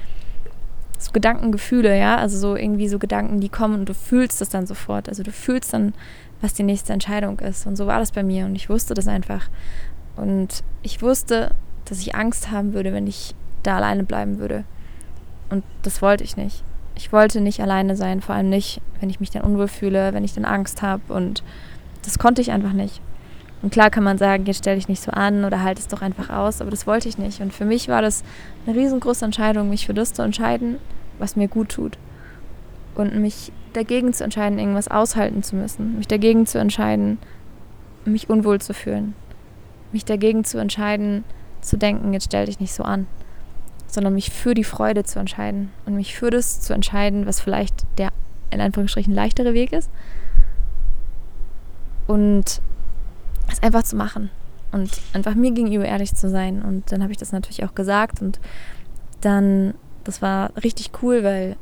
so 0.99 1.11
Gedankengefühle, 1.11 1.97
ja, 1.97 2.17
also 2.17 2.37
so 2.37 2.55
irgendwie 2.55 2.87
so 2.87 2.99
Gedanken, 2.99 3.41
die 3.41 3.49
kommen 3.49 3.79
und 3.79 3.89
du 3.89 3.93
fühlst 3.93 4.41
das 4.41 4.49
dann 4.49 4.65
sofort. 4.67 5.09
Also 5.09 5.23
du 5.23 5.31
fühlst 5.31 5.73
dann, 5.73 5.93
was 6.41 6.53
die 6.53 6.63
nächste 6.63 6.93
Entscheidung 6.93 7.39
ist. 7.39 7.65
Und 7.67 7.75
so 7.75 7.87
war 7.87 7.99
das 7.99 8.11
bei 8.11 8.23
mir 8.23 8.45
und 8.45 8.55
ich 8.55 8.69
wusste 8.69 8.93
das 8.93 9.07
einfach. 9.07 9.49
Und 10.15 10.63
ich 10.83 11.01
wusste, 11.01 11.51
dass 11.85 11.99
ich 11.99 12.15
Angst 12.15 12.51
haben 12.51 12.73
würde, 12.73 12.93
wenn 12.93 13.07
ich 13.07 13.35
da 13.63 13.77
alleine 13.77 14.03
bleiben 14.03 14.39
würde. 14.39 14.63
Und 15.49 15.63
das 15.81 16.01
wollte 16.01 16.23
ich 16.23 16.37
nicht. 16.37 16.63
Ich 16.95 17.11
wollte 17.11 17.41
nicht 17.41 17.59
alleine 17.59 17.95
sein, 17.95 18.21
vor 18.21 18.35
allem 18.35 18.49
nicht, 18.49 18.79
wenn 18.99 19.09
ich 19.09 19.19
mich 19.19 19.31
dann 19.31 19.41
unwohl 19.41 19.67
fühle, 19.67 20.13
wenn 20.13 20.23
ich 20.23 20.33
dann 20.33 20.45
Angst 20.45 20.81
habe 20.81 21.11
und 21.11 21.43
das 22.03 22.19
konnte 22.19 22.41
ich 22.41 22.51
einfach 22.51 22.73
nicht. 22.73 23.01
Und 23.63 23.71
klar 23.71 23.89
kann 23.89 24.03
man 24.03 24.17
sagen, 24.17 24.45
jetzt 24.45 24.57
stell 24.57 24.75
dich 24.75 24.89
nicht 24.89 25.01
so 25.01 25.11
an 25.11 25.45
oder 25.45 25.63
halt 25.63 25.79
es 25.79 25.87
doch 25.87 26.01
einfach 26.01 26.29
aus, 26.29 26.59
aber 26.59 26.69
das 26.69 26.85
wollte 26.85 27.07
ich 27.07 27.17
nicht. 27.17 27.39
Und 27.39 27.53
für 27.53 27.63
mich 27.63 27.87
war 27.87 28.01
das 28.01 28.23
eine 28.67 28.75
riesengroße 28.75 29.23
Entscheidung, 29.23 29.69
mich 29.69 29.87
für 29.87 29.93
das 29.93 30.13
zu 30.13 30.21
entscheiden, 30.21 30.79
was 31.17 31.37
mir 31.37 31.47
gut 31.47 31.69
tut. 31.69 31.97
Und 32.93 33.15
mich 33.15 33.53
dagegen 33.71 34.11
zu 34.11 34.25
entscheiden, 34.25 34.59
irgendwas 34.59 34.89
aushalten 34.89 35.43
zu 35.43 35.55
müssen. 35.55 35.97
Mich 35.97 36.09
dagegen 36.09 36.45
zu 36.45 36.59
entscheiden, 36.59 37.19
mich 38.03 38.29
unwohl 38.29 38.59
zu 38.59 38.73
fühlen. 38.73 39.15
Mich 39.93 40.03
dagegen 40.03 40.43
zu 40.43 40.57
entscheiden, 40.57 41.23
zu 41.61 41.77
denken, 41.77 42.11
jetzt 42.11 42.25
stell 42.25 42.47
dich 42.47 42.59
nicht 42.59 42.73
so 42.73 42.83
an. 42.83 43.07
Sondern 43.87 44.13
mich 44.13 44.29
für 44.29 44.55
die 44.55 44.65
Freude 44.65 45.05
zu 45.05 45.19
entscheiden. 45.19 45.71
Und 45.85 45.95
mich 45.95 46.15
für 46.17 46.29
das 46.29 46.59
zu 46.59 46.73
entscheiden, 46.73 47.25
was 47.25 47.39
vielleicht 47.39 47.85
der 47.97 48.09
in 48.51 48.59
Anführungsstrichen 48.59 49.13
leichtere 49.13 49.53
Weg 49.53 49.71
ist 49.71 49.89
und 52.07 52.61
es 53.51 53.61
einfach 53.61 53.83
zu 53.83 53.95
machen 53.95 54.29
und 54.71 54.89
einfach 55.13 55.35
mir 55.35 55.51
gegenüber 55.51 55.85
ehrlich 55.85 56.15
zu 56.15 56.29
sein. 56.29 56.61
Und 56.61 56.91
dann 56.91 57.01
habe 57.01 57.11
ich 57.11 57.17
das 57.17 57.31
natürlich 57.31 57.63
auch 57.63 57.75
gesagt 57.75 58.21
und 58.21 58.39
dann, 59.21 59.73
das 60.03 60.21
war 60.21 60.51
richtig 60.63 60.91
cool, 61.01 61.23
weil 61.23 61.55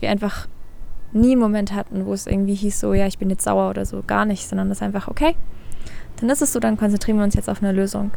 wir 0.00 0.10
einfach 0.10 0.46
nie 1.12 1.32
einen 1.32 1.40
Moment 1.40 1.72
hatten, 1.72 2.04
wo 2.04 2.12
es 2.12 2.26
irgendwie 2.26 2.54
hieß 2.54 2.80
so, 2.80 2.92
ja, 2.92 3.06
ich 3.06 3.18
bin 3.18 3.30
jetzt 3.30 3.44
sauer 3.44 3.70
oder 3.70 3.86
so, 3.86 4.02
gar 4.06 4.24
nicht, 4.24 4.46
sondern 4.46 4.68
das 4.68 4.82
einfach, 4.82 5.08
okay, 5.08 5.34
dann 6.20 6.28
ist 6.28 6.42
es 6.42 6.52
so, 6.52 6.60
dann 6.60 6.76
konzentrieren 6.76 7.16
wir 7.18 7.24
uns 7.24 7.34
jetzt 7.34 7.48
auf 7.48 7.62
eine 7.62 7.72
Lösung. 7.72 8.10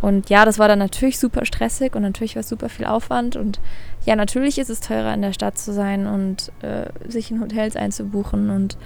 Und 0.00 0.30
ja, 0.30 0.44
das 0.44 0.58
war 0.58 0.66
dann 0.66 0.80
natürlich 0.80 1.18
super 1.18 1.44
stressig 1.44 1.94
und 1.94 2.02
natürlich 2.02 2.34
war 2.34 2.40
es 2.40 2.48
super 2.48 2.68
viel 2.68 2.86
Aufwand. 2.86 3.36
Und 3.36 3.60
ja, 4.04 4.16
natürlich 4.16 4.58
ist 4.58 4.68
es 4.68 4.80
teurer, 4.80 5.14
in 5.14 5.22
der 5.22 5.32
Stadt 5.32 5.56
zu 5.56 5.72
sein 5.72 6.06
und 6.06 6.50
äh, 6.60 6.86
sich 7.08 7.30
in 7.30 7.40
Hotels 7.40 7.76
einzubuchen 7.76 8.50
und 8.50 8.76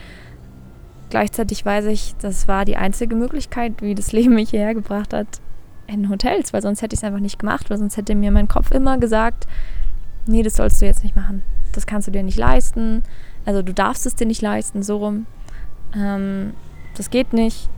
gleichzeitig 1.11 1.65
weiß 1.65 1.87
ich, 1.87 2.15
das 2.21 2.49
war 2.49 2.65
die 2.65 2.77
einzige 2.77 3.15
Möglichkeit, 3.15 3.81
wie 3.81 3.95
das 3.95 4.13
Leben 4.13 4.35
mich 4.35 4.51
hierher 4.51 4.75
gebracht 4.75 5.13
hat, 5.13 5.41
in 5.87 6.09
Hotels, 6.09 6.53
weil 6.53 6.63
sonst 6.63 6.83
hätte 6.83 6.95
ich 6.95 7.01
es 7.01 7.05
einfach 7.05 7.21
nicht 7.21 7.39
gemacht, 7.39 7.71
weil 7.71 7.79
sonst 7.79 7.97
hätte 7.97 8.15
mir 8.15 8.33
mein 8.33 8.49
Kopf 8.49 8.71
immer 8.73 8.99
gesagt, 8.99 9.47
nee, 10.27 10.43
das 10.43 10.57
sollst 10.57 10.81
du 10.81 10.87
jetzt 10.87 11.05
nicht 11.05 11.17
machen. 11.17 11.43
Das 11.73 11.87
kannst 11.87 12.09
du 12.09 12.13
dir 12.13 12.23
nicht 12.23 12.39
leisten. 12.39 13.03
Also 13.45 13.63
du 13.63 13.73
darfst 13.73 14.07
es 14.07 14.17
dir 14.17 14.27
nicht 14.27 14.43
leisten, 14.43 14.83
so 14.83 14.99
rum. 14.99 15.27
Ähm, 15.95 16.55
das 16.97 17.11
geht 17.11 17.33
nicht. 17.33 17.69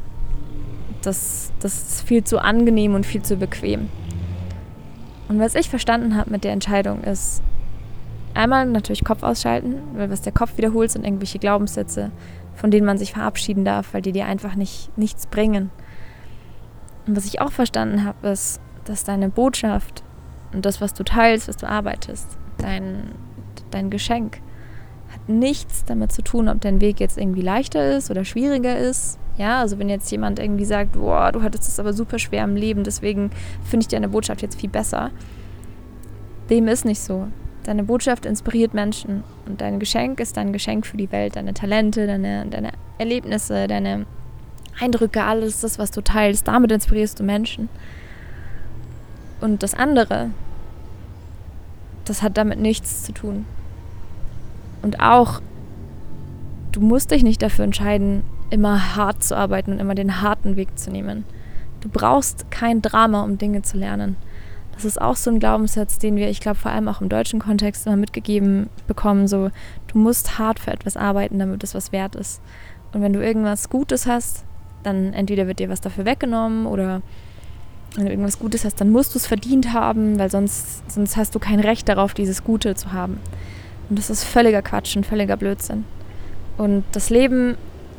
Das, 1.02 1.52
das 1.60 1.74
ist 1.74 2.02
viel 2.02 2.24
zu 2.24 2.38
angenehm 2.38 2.94
und 2.94 3.04
viel 3.04 3.22
zu 3.22 3.36
bequem. 3.36 3.88
Und 5.28 5.38
was 5.38 5.54
ich 5.54 5.68
verstanden 5.68 6.16
habe 6.16 6.30
mit 6.30 6.44
der 6.44 6.52
Entscheidung 6.52 7.04
ist, 7.04 7.42
einmal 8.34 8.66
natürlich 8.66 9.04
Kopf 9.04 9.22
ausschalten, 9.22 9.76
weil 9.94 10.10
was 10.10 10.22
der 10.22 10.32
Kopf 10.32 10.56
wiederholt 10.56 10.90
sind 10.90 11.04
irgendwelche 11.04 11.38
Glaubenssätze, 11.38 12.10
von 12.58 12.72
denen 12.72 12.86
man 12.86 12.98
sich 12.98 13.12
verabschieden 13.12 13.64
darf, 13.64 13.94
weil 13.94 14.02
die 14.02 14.12
dir 14.12 14.26
einfach 14.26 14.56
nicht, 14.56 14.96
nichts 14.98 15.26
bringen. 15.26 15.70
Und 17.06 17.16
was 17.16 17.24
ich 17.24 17.40
auch 17.40 17.52
verstanden 17.52 18.04
habe, 18.04 18.28
ist, 18.28 18.60
dass 18.84 19.04
deine 19.04 19.28
Botschaft 19.28 20.02
und 20.52 20.66
das, 20.66 20.80
was 20.80 20.92
du 20.92 21.04
teilst, 21.04 21.46
was 21.46 21.56
du 21.56 21.68
arbeitest, 21.68 22.36
dein, 22.58 23.12
dein 23.70 23.90
Geschenk, 23.90 24.40
hat 25.12 25.28
nichts 25.28 25.84
damit 25.84 26.10
zu 26.10 26.22
tun, 26.22 26.48
ob 26.48 26.60
dein 26.60 26.80
Weg 26.80 26.98
jetzt 26.98 27.16
irgendwie 27.16 27.42
leichter 27.42 27.96
ist 27.96 28.10
oder 28.10 28.24
schwieriger 28.24 28.76
ist. 28.76 29.18
Ja, 29.36 29.60
also 29.60 29.78
wenn 29.78 29.88
jetzt 29.88 30.10
jemand 30.10 30.40
irgendwie 30.40 30.64
sagt, 30.64 30.92
boah, 30.92 31.30
du 31.30 31.42
hattest 31.42 31.68
es 31.68 31.78
aber 31.78 31.92
super 31.92 32.18
schwer 32.18 32.42
im 32.42 32.56
Leben, 32.56 32.82
deswegen 32.82 33.30
finde 33.62 33.84
ich 33.84 33.88
deine 33.88 34.08
Botschaft 34.08 34.42
jetzt 34.42 34.60
viel 34.60 34.68
besser. 34.68 35.12
Dem 36.50 36.66
ist 36.66 36.84
nicht 36.84 37.00
so. 37.00 37.28
Deine 37.62 37.84
Botschaft 37.84 38.26
inspiriert 38.26 38.74
Menschen 38.74 39.22
und 39.48 39.60
dein 39.60 39.80
Geschenk 39.80 40.20
ist 40.20 40.36
dein 40.36 40.52
Geschenk 40.52 40.86
für 40.86 40.96
die 40.96 41.10
Welt, 41.10 41.36
deine 41.36 41.54
Talente, 41.54 42.06
deine, 42.06 42.46
deine 42.46 42.72
Erlebnisse, 42.98 43.66
deine 43.66 44.06
Eindrücke, 44.78 45.24
alles 45.24 45.60
das, 45.60 45.78
was 45.78 45.90
du 45.90 46.02
teilst, 46.02 46.46
damit 46.46 46.70
inspirierst 46.70 47.18
du 47.18 47.24
Menschen. 47.24 47.68
Und 49.40 49.62
das 49.62 49.74
andere, 49.74 50.30
das 52.04 52.22
hat 52.22 52.36
damit 52.36 52.58
nichts 52.58 53.02
zu 53.04 53.12
tun. 53.12 53.46
Und 54.82 55.00
auch, 55.00 55.40
du 56.72 56.80
musst 56.80 57.10
dich 57.10 57.22
nicht 57.22 57.42
dafür 57.42 57.64
entscheiden, 57.64 58.22
immer 58.50 58.96
hart 58.96 59.22
zu 59.22 59.36
arbeiten 59.36 59.72
und 59.72 59.78
immer 59.80 59.94
den 59.94 60.20
harten 60.20 60.56
Weg 60.56 60.78
zu 60.78 60.90
nehmen. 60.90 61.24
Du 61.80 61.88
brauchst 61.88 62.50
kein 62.50 62.82
Drama, 62.82 63.22
um 63.22 63.38
Dinge 63.38 63.62
zu 63.62 63.76
lernen. 63.76 64.16
Das 64.78 64.84
ist 64.84 65.00
auch 65.00 65.16
so 65.16 65.28
ein 65.28 65.40
Glaubenssatz, 65.40 65.98
den 65.98 66.14
wir, 66.14 66.30
ich 66.30 66.38
glaube, 66.38 66.56
vor 66.56 66.70
allem 66.70 66.86
auch 66.86 67.00
im 67.00 67.08
deutschen 67.08 67.40
Kontext 67.40 67.84
immer 67.88 67.96
mitgegeben 67.96 68.70
bekommen. 68.86 69.26
So, 69.26 69.50
du 69.88 69.98
musst 69.98 70.38
hart 70.38 70.60
für 70.60 70.70
etwas 70.70 70.96
arbeiten, 70.96 71.40
damit 71.40 71.64
es 71.64 71.74
was 71.74 71.90
wert 71.90 72.14
ist. 72.14 72.40
Und 72.92 73.02
wenn 73.02 73.12
du 73.12 73.20
irgendwas 73.20 73.70
Gutes 73.70 74.06
hast, 74.06 74.44
dann 74.84 75.12
entweder 75.14 75.48
wird 75.48 75.58
dir 75.58 75.68
was 75.68 75.80
dafür 75.80 76.04
weggenommen 76.04 76.64
oder 76.66 77.02
wenn 77.96 78.04
du 78.04 78.10
irgendwas 78.12 78.38
Gutes 78.38 78.64
hast, 78.64 78.80
dann 78.80 78.90
musst 78.90 79.16
du 79.16 79.18
es 79.18 79.26
verdient 79.26 79.72
haben, 79.72 80.16
weil 80.16 80.30
sonst, 80.30 80.88
sonst 80.88 81.16
hast 81.16 81.34
du 81.34 81.40
kein 81.40 81.58
Recht 81.58 81.88
darauf, 81.88 82.14
dieses 82.14 82.44
Gute 82.44 82.76
zu 82.76 82.92
haben. 82.92 83.18
Und 83.90 83.98
das 83.98 84.10
ist 84.10 84.22
völliger 84.22 84.62
Quatsch 84.62 84.96
und 84.96 85.06
völliger 85.06 85.36
Blödsinn. 85.36 85.86
Und 86.56 86.84
das 86.92 87.10
Leben 87.10 87.56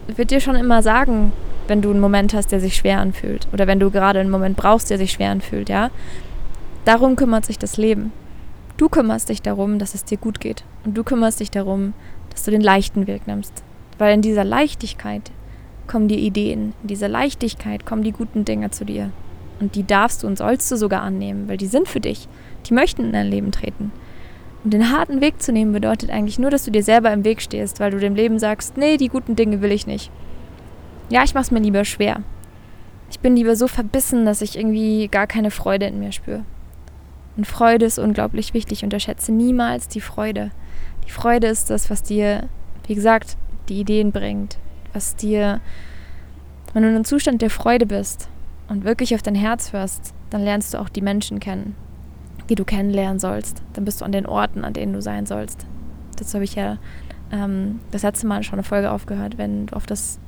wird 0.07 0.31
dir 0.31 0.39
schon 0.39 0.55
immer 0.55 0.81
sagen, 0.81 1.33
wenn 1.67 1.81
du 1.81 1.89
einen 1.89 1.99
Moment 1.99 2.33
hast, 2.33 2.53
der 2.53 2.61
sich 2.61 2.77
schwer 2.77 2.99
anfühlt. 2.99 3.49
Oder 3.51 3.67
wenn 3.67 3.81
du 3.81 3.91
gerade 3.91 4.21
einen 4.21 4.29
Moment 4.29 4.55
brauchst, 4.55 4.89
der 4.89 4.97
sich 4.97 5.11
schwer 5.11 5.31
anfühlt, 5.31 5.67
ja. 5.67 5.89
Darum 6.85 7.15
kümmert 7.15 7.45
sich 7.45 7.59
das 7.59 7.77
Leben. 7.77 8.11
Du 8.77 8.89
kümmerst 8.89 9.29
dich 9.29 9.41
darum, 9.41 9.77
dass 9.79 9.93
es 9.93 10.05
dir 10.05 10.17
gut 10.17 10.39
geht. 10.39 10.63
Und 10.85 10.97
du 10.97 11.03
kümmerst 11.03 11.39
dich 11.39 11.51
darum, 11.51 11.93
dass 12.29 12.43
du 12.43 12.51
den 12.51 12.61
leichten 12.61 13.07
Weg 13.07 13.27
nimmst. 13.27 13.63
Weil 13.97 14.13
in 14.13 14.21
dieser 14.21 14.45
Leichtigkeit 14.45 15.31
kommen 15.87 16.07
die 16.07 16.25
Ideen. 16.25 16.73
In 16.81 16.87
dieser 16.87 17.09
Leichtigkeit 17.09 17.85
kommen 17.85 18.03
die 18.03 18.13
guten 18.13 18.45
Dinge 18.45 18.71
zu 18.71 18.85
dir. 18.85 19.11
Und 19.59 19.75
die 19.75 19.85
darfst 19.85 20.23
du 20.23 20.27
und 20.27 20.37
sollst 20.37 20.71
du 20.71 20.77
sogar 20.77 21.01
annehmen, 21.01 21.49
weil 21.49 21.57
die 21.57 21.67
sind 21.67 21.89
für 21.89 21.99
dich. 21.99 22.29
Die 22.67 22.73
möchten 22.73 23.03
in 23.03 23.11
dein 23.11 23.27
Leben 23.27 23.51
treten. 23.51 23.91
Und 24.63 24.73
den 24.73 24.91
harten 24.91 25.21
Weg 25.21 25.41
zu 25.41 25.51
nehmen 25.51 25.73
bedeutet 25.73 26.09
eigentlich 26.09 26.39
nur, 26.39 26.49
dass 26.49 26.65
du 26.65 26.71
dir 26.71 26.83
selber 26.83 27.11
im 27.11 27.23
Weg 27.23 27.41
stehst, 27.41 27.79
weil 27.79 27.91
du 27.91 27.99
dem 27.99 28.15
Leben 28.15 28.39
sagst, 28.39 28.77
nee, 28.77 28.97
die 28.97 29.09
guten 29.09 29.35
Dinge 29.35 29.61
will 29.61 29.71
ich 29.71 29.87
nicht. 29.87 30.11
Ja, 31.09 31.23
ich 31.23 31.33
mach's 31.33 31.51
mir 31.51 31.59
lieber 31.59 31.85
schwer. 31.85 32.23
Ich 33.09 33.19
bin 33.19 33.35
lieber 33.35 33.55
so 33.55 33.67
verbissen, 33.67 34.25
dass 34.25 34.41
ich 34.41 34.57
irgendwie 34.57 35.07
gar 35.07 35.27
keine 35.27 35.51
Freude 35.51 35.87
in 35.87 35.99
mir 35.99 36.11
spüre. 36.11 36.45
Und 37.39 37.45
Freude 37.45 37.85
ist 37.85 37.99
unglaublich 37.99 38.53
wichtig. 38.53 38.83
Unterschätze 38.83 39.31
niemals 39.31 39.87
die 39.87 40.01
Freude. 40.01 40.51
Die 41.07 41.09
Freude 41.09 41.47
ist 41.47 41.69
das, 41.69 41.89
was 41.89 42.03
dir, 42.03 42.49
wie 42.85 42.95
gesagt, 42.95 43.37
die 43.69 43.79
Ideen 43.79 44.11
bringt, 44.11 44.57
was 44.91 45.15
dir, 45.15 45.61
wenn 46.73 46.83
du 46.83 46.89
in 46.89 46.95
einem 46.95 47.05
Zustand 47.05 47.41
der 47.41 47.49
Freude 47.49 47.85
bist 47.85 48.27
und 48.67 48.83
wirklich 48.83 49.15
auf 49.15 49.21
dein 49.21 49.35
Herz 49.35 49.71
hörst, 49.71 50.13
dann 50.31 50.43
lernst 50.43 50.73
du 50.73 50.79
auch 50.79 50.89
die 50.89 51.01
Menschen 51.01 51.39
kennen, 51.39 51.77
die 52.49 52.55
du 52.55 52.65
kennenlernen 52.65 53.19
sollst. 53.19 53.63
Dann 53.71 53.85
bist 53.85 54.01
du 54.01 54.05
an 54.05 54.11
den 54.11 54.25
Orten, 54.25 54.65
an 54.65 54.73
denen 54.73 54.91
du 54.91 55.01
sein 55.01 55.25
sollst. 55.25 55.65
Dazu 56.17 56.33
habe 56.33 56.43
ich 56.43 56.55
ja 56.55 56.77
ähm, 57.31 57.79
das 57.91 58.03
letzte 58.03 58.27
Mal 58.27 58.43
schon 58.43 58.55
eine 58.55 58.63
Folge 58.63 58.91
aufgehört, 58.91 59.37
wenn 59.37 59.67
du 59.67 59.77
auf 59.77 59.85
das 59.85 60.19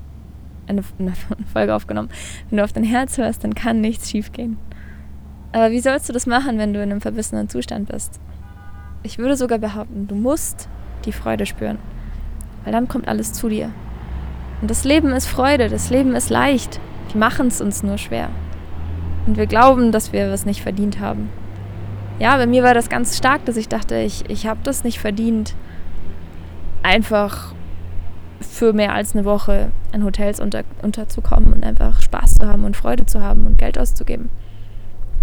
eine, 0.66 0.82
eine 0.98 1.14
Folge 1.52 1.76
aufgenommen. 1.76 2.08
Wenn 2.50 2.60
du 2.60 2.64
auf 2.64 2.72
dein 2.72 2.86
Herz 2.86 3.18
hörst, 3.18 3.44
dann 3.44 3.54
kann 3.54 3.82
nichts 3.82 4.10
schiefgehen. 4.10 4.58
Aber 5.52 5.72
wie 5.72 5.80
sollst 5.80 6.08
du 6.08 6.14
das 6.14 6.28
machen, 6.28 6.58
wenn 6.58 6.74
du 6.74 6.82
in 6.82 6.92
einem 6.92 7.02
verbissenen 7.02 7.50
Zustand 7.50 7.90
bist? 7.90 8.20
Ich 9.04 9.18
würde 9.18 9.36
sogar 9.36 9.58
behaupten, 9.58 10.08
du 10.08 10.16
musst 10.16 10.70
die 11.06 11.12
Freude 11.12 11.46
spüren, 11.46 11.80
weil 12.64 12.72
dann 12.72 12.88
kommt 12.88 13.08
alles 13.08 13.34
zu 13.34 13.50
dir. 13.50 13.72
Und 14.62 14.70
das 14.70 14.84
Leben 14.84 15.12
ist 15.12 15.28
Freude, 15.28 15.70
das 15.70 15.90
Leben 15.90 16.16
ist 16.16 16.30
leicht. 16.30 16.80
Die 17.14 17.18
machen 17.18 17.48
es 17.48 17.62
uns 17.62 17.84
nur 17.84 17.98
schwer. 17.98 18.30
Und 19.26 19.38
wir 19.38 19.48
glauben, 19.48 19.92
dass 19.92 20.14
wir 20.14 20.32
was 20.32 20.46
nicht 20.46 20.62
verdient 20.62 21.00
haben. 21.00 21.30
Ja, 22.20 22.38
bei 22.38 22.46
mir 22.46 22.64
war 22.64 22.74
das 22.74 22.90
ganz 22.90 23.18
stark, 23.18 23.46
dass 23.46 23.58
ich 23.58 23.68
dachte, 23.68 23.98
ich, 23.98 24.30
ich 24.30 24.46
habe 24.46 24.60
das 24.64 24.84
nicht 24.84 25.00
verdient, 25.00 25.56
einfach 26.84 27.54
für 28.40 28.74
mehr 28.74 28.94
als 28.94 29.16
eine 29.16 29.26
Woche 29.26 29.72
in 29.94 30.04
Hotels 30.04 30.40
unter, 30.40 30.64
unterzukommen 30.82 31.54
und 31.54 31.64
einfach 31.64 32.02
Spaß 32.02 32.36
zu 32.36 32.48
haben 32.48 32.64
und 32.64 32.78
Freude 32.78 33.06
zu 33.06 33.22
haben 33.22 33.46
und 33.46 33.58
Geld 33.58 33.80
auszugeben. 33.80 34.30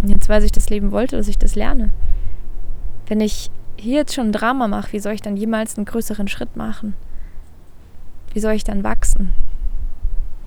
Und 0.03 0.09
jetzt 0.09 0.29
weiß 0.29 0.45
ich, 0.45 0.53
das 0.53 0.71
Leben 0.71 0.93
wollte, 0.93 1.17
dass 1.17 1.29
ich 1.29 1.39
das 1.39 1.55
lerne. 1.55 1.91
Wenn 3.07 3.21
ich 3.21 3.51
hier 3.77 3.97
jetzt 3.97 4.15
schon 4.15 4.29
ein 4.29 4.33
Drama 4.33 4.69
mache, 4.69 4.93
wie 4.93 5.01
soll 5.01 5.13
ich 5.13 5.23
dann 5.23 5.37
jemals 5.37 5.77
einen 5.77 5.87
größeren 5.87 6.29
Schritt 6.29 6.57
machen? 6.57 6.95
wie 8.39 8.41
soll 8.41 8.53
ich 8.53 8.65
dann 8.65 8.85
wachsen? 8.85 9.35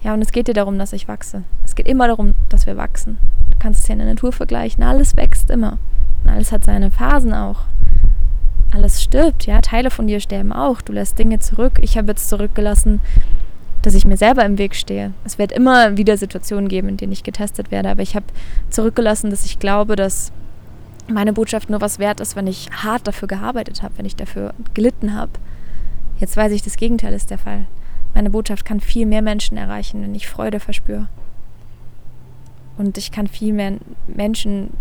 Ja, 0.02 0.14
und 0.14 0.22
es 0.22 0.32
geht 0.32 0.48
dir 0.48 0.54
darum, 0.54 0.78
dass 0.80 0.94
ich 0.94 1.08
wachse. 1.08 1.44
Es 1.64 1.76
geht 1.76 1.88
immer 1.88 2.08
darum, 2.08 2.34
dass 2.50 2.66
wir 2.66 2.78
wachsen. 2.78 3.18
Du 3.52 3.58
kannst 3.60 3.82
es 3.82 3.88
ja 3.88 3.94
in 3.94 4.00
der 4.00 4.08
Natur 4.08 4.32
vergleichen. 4.32 4.84
Alles 4.84 5.16
wächst 5.16 5.50
immer. 5.50 5.78
Und 6.24 6.30
alles 6.30 6.52
hat 6.52 6.64
seine 6.64 6.90
Phasen 6.90 7.34
auch. 7.34 7.66
Alles 8.72 9.04
stirbt, 9.04 9.46
ja. 9.46 9.62
Teile 9.62 9.92
von 9.92 10.08
dir 10.08 10.20
sterben 10.20 10.54
auch. 10.54 10.82
Du 10.82 10.94
lässt 10.94 11.20
Dinge 11.20 11.40
zurück. 11.40 11.80
Ich 11.82 11.98
habe 11.98 12.08
jetzt 12.08 12.30
zurückgelassen, 12.30 13.02
dass 13.82 13.96
ich 13.96 14.06
mir 14.06 14.18
selber 14.18 14.46
im 14.46 14.58
Weg 14.58 14.76
stehe. 14.76 15.14
Es 15.24 15.38
wird 15.38 15.52
immer 15.52 15.98
wieder 15.98 16.18
Situationen 16.18 16.70
geben, 16.70 16.90
in 16.90 16.98
denen 16.98 17.12
ich 17.12 17.24
getestet 17.24 17.72
werde. 17.72 17.90
Aber 17.90 18.02
ich 18.02 18.16
habe 18.16 18.26
zurückgelassen, 18.70 19.30
dass 19.30 19.46
ich 19.46 19.60
glaube, 19.60 19.96
dass 19.96 20.32
meine 21.08 21.34
Botschaft 21.34 21.70
nur 21.70 21.82
was 21.82 22.00
wert 22.00 22.20
ist, 22.20 22.36
wenn 22.36 22.48
ich 22.48 22.70
hart 22.72 23.08
dafür 23.08 23.28
gearbeitet 23.28 23.82
habe, 23.82 23.98
wenn 23.98 24.06
ich 24.06 24.16
dafür 24.16 24.54
gelitten 24.74 25.16
habe. 25.16 25.32
Jetzt 26.20 26.38
weiß 26.38 26.52
ich, 26.52 26.62
das 26.62 26.78
Gegenteil 26.78 27.14
ist 27.14 27.32
der 27.32 27.40
Fall. 27.40 27.66
Meine 28.14 28.30
Botschaft 28.30 28.66
kann 28.66 28.80
viel 28.80 29.06
mehr 29.06 29.22
Menschen 29.22 29.58
erreichen, 29.58 30.02
wenn 30.02 30.14
ich 30.14 30.28
Freude 30.28 30.60
verspüre. 30.60 31.08
Und 32.78 32.98
ich 32.98 33.12
kann 33.12 33.28
viel 33.28 33.54
mehr 33.54 33.78
Menschen 34.08 34.72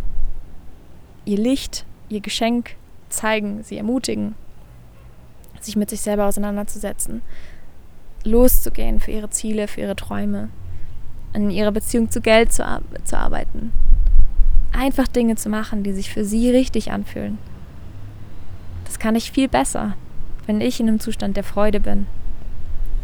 ihr 1.25 1.39
Licht, 1.39 1.85
ihr 2.09 2.21
Geschenk 2.21 2.77
zeigen, 3.09 3.63
sie 3.63 3.77
ermutigen, 3.77 4.35
sich 5.61 5.77
mit 5.77 5.91
sich 5.91 6.01
selber 6.01 6.27
auseinanderzusetzen, 6.27 7.23
loszugehen 8.25 9.01
für 9.01 9.11
ihre 9.11 9.31
Ziele, 9.31 9.69
für 9.69 9.81
ihre 9.81 9.97
Träume, 9.97 10.49
an 11.33 11.51
ihrer 11.51 11.73
Beziehung 11.73 12.11
zu 12.11 12.21
Geld 12.21 12.53
zu, 12.53 12.65
ar 12.65 12.83
zu 13.05 13.17
arbeiten. 13.17 13.73
Einfach 14.73 15.09
Dinge 15.09 15.37
zu 15.37 15.49
machen, 15.49 15.83
die 15.83 15.93
sich 15.93 16.11
für 16.13 16.25
sie 16.25 16.51
richtig 16.51 16.93
anfühlen. 16.93 17.39
Das 18.85 18.99
kann 18.99 19.17
ich 19.17 19.33
viel 19.33 19.49
besser, 19.49 19.95
wenn 20.47 20.61
ich 20.61 20.81
in 20.81 20.89
einem 20.89 21.01
Zustand 21.01 21.37
der 21.37 21.45
Freude 21.45 21.81
bin. 21.81 22.07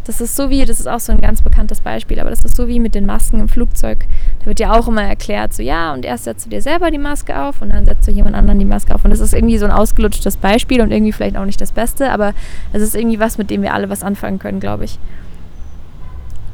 Das 0.05 0.21
ist 0.21 0.37
so 0.37 0.51
wie, 0.51 0.65
das 0.65 0.79
ist 0.79 0.87
auch 0.87 1.01
so 1.01 1.13
ein 1.13 1.21
ganz 1.21 1.43
bekanntes 1.43 1.81
Beispiel, 1.81 2.21
aber 2.21 2.31
das 2.31 2.45
ist 2.45 2.57
so 2.57 2.69
wie 2.69 2.79
mit 2.79 2.95
den 2.95 3.07
Masken 3.07 3.41
im 3.41 3.49
Flugzeug. 3.49 4.07
Wird 4.47 4.61
ja 4.61 4.73
auch 4.73 4.89
immer 4.89 5.03
erklärt, 5.03 5.53
so 5.53 5.63
ja, 5.63 5.93
und 5.93 6.05
erst 6.05 6.25
setzt 6.25 6.47
du 6.47 6.51
dir 6.51 6.63
selber 6.63 6.91
die 6.91 6.99
Maske 6.99 7.39
auf 7.39 7.61
und 7.61 7.71
dann 7.71 7.85
setzt 7.85 8.07
du 8.07 8.13
jemand 8.13 8.37
anderen 8.37 8.59
die 8.59 8.65
Maske 8.65 8.95
auf. 8.95 9.05
Und 9.05 9.11
das 9.11 9.21
ist 9.21 9.35
irgendwie 9.35 9.59
so 9.59 9.67
ein 9.67 9.73
ausgelutschtes 9.73 10.37
Beispiel 10.37 10.81
und 10.81 10.93
irgendwie 10.93 11.13
vielleicht 11.13 11.37
auch 11.37 11.45
nicht 11.45 11.61
das 11.61 11.73
Beste, 11.73 12.11
aber 12.11 12.33
es 12.73 12.81
ist 12.81 12.95
irgendwie 12.95 13.21
was, 13.21 13.39
mit 13.39 13.51
dem 13.51 13.63
wir 13.63 13.75
alle 13.75 13.91
was 13.91 14.03
anfangen 14.03 14.39
können, 14.39 14.61
glaube 14.61 14.85
ich. 14.85 14.99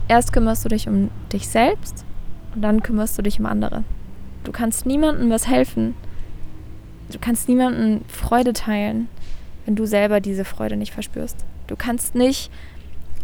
Erst 0.08 0.32
kümmerst 0.32 0.64
du 0.64 0.68
dich 0.70 0.88
um 0.88 1.10
dich 1.32 1.48
selbst 1.48 2.04
und 2.54 2.62
dann 2.62 2.82
kümmerst 2.82 3.16
du 3.18 3.22
dich 3.22 3.38
um 3.38 3.46
andere. 3.46 3.84
Du 4.44 4.52
kannst 4.52 4.86
niemandem 4.86 5.30
was 5.30 5.46
helfen. 5.46 5.94
Du 7.12 7.18
kannst 7.20 7.48
niemandem 7.48 8.00
Freude 8.08 8.54
teilen 8.54 9.08
wenn 9.64 9.76
du 9.76 9.86
selber 9.86 10.20
diese 10.20 10.44
Freude 10.44 10.76
nicht 10.76 10.92
verspürst. 10.92 11.44
Du 11.66 11.76
kannst 11.76 12.14
nicht 12.14 12.50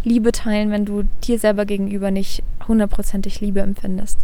Liebe 0.04 0.32
teilen, 0.32 0.70
wenn 0.70 0.84
du 0.84 1.04
dir 1.24 1.38
selber 1.38 1.66
gegenüber 1.66 2.10
nicht 2.10 2.42
hundertprozentig 2.66 3.40
Liebe 3.40 3.60
empfindest. 3.60 4.18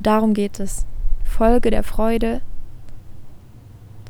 Darum 0.00 0.34
geht 0.34 0.60
es. 0.60 0.86
Folge 1.24 1.70
der 1.70 1.82
Freude, 1.82 2.40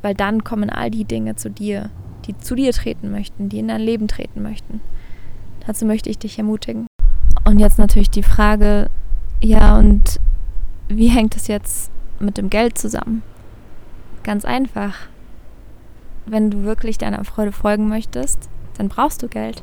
weil 0.02 0.14
dann 0.14 0.45
kommen 0.45 0.71
all 0.71 0.90
die 0.90 1.04
Dinge 1.04 1.37
zu 1.37 1.50
dir, 1.50 1.90
die 2.26 2.37
zu 2.38 2.54
dir 2.54 2.73
treten 2.73 3.11
möchten, 3.11 3.49
die 3.49 3.59
in 3.59 3.68
dein 3.68 3.80
Leben 3.80 4.09
treten 4.09 4.42
möchten. 4.42 4.80
Dazu 5.66 5.85
möchte 5.85 6.09
ich 6.09 6.18
dich 6.18 6.38
ermutigen. 6.38 6.87
Und 7.45 7.59
jetzt 7.59 7.78
natürlich 7.78 8.11
die 8.11 8.23
Frage, 8.23 8.88
ja, 9.42 9.76
und 9.78 10.21
wie 10.88 11.09
hängt 11.09 11.37
es 11.37 11.47
jetzt 11.49 11.90
mit 12.21 12.38
dem 12.38 12.50
Geld 12.50 12.78
zusammen? 12.78 13.23
Ganz 14.23 14.45
einfach. 14.45 14.95
Wenn 16.26 16.50
du 16.50 16.64
wirklich 16.64 16.99
deiner 16.99 17.25
Freude 17.25 17.52
folgen 17.52 17.88
möchtest, 17.88 18.49
dann 18.76 18.88
brauchst 18.88 19.23
du 19.23 19.28
Geld. 19.28 19.62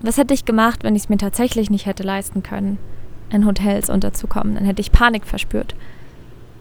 Was 0.00 0.16
hätte 0.16 0.34
ich 0.34 0.44
gemacht, 0.44 0.84
wenn 0.84 0.96
ich 0.96 1.02
es 1.02 1.08
mir 1.08 1.18
tatsächlich 1.18 1.70
nicht 1.70 1.86
hätte 1.86 2.02
leisten 2.02 2.42
können, 2.42 2.78
in 3.30 3.46
Hotels 3.46 3.90
unterzukommen? 3.90 4.54
Dann 4.54 4.64
hätte 4.64 4.80
ich 4.80 4.92
Panik 4.92 5.26
verspürt. 5.26 5.74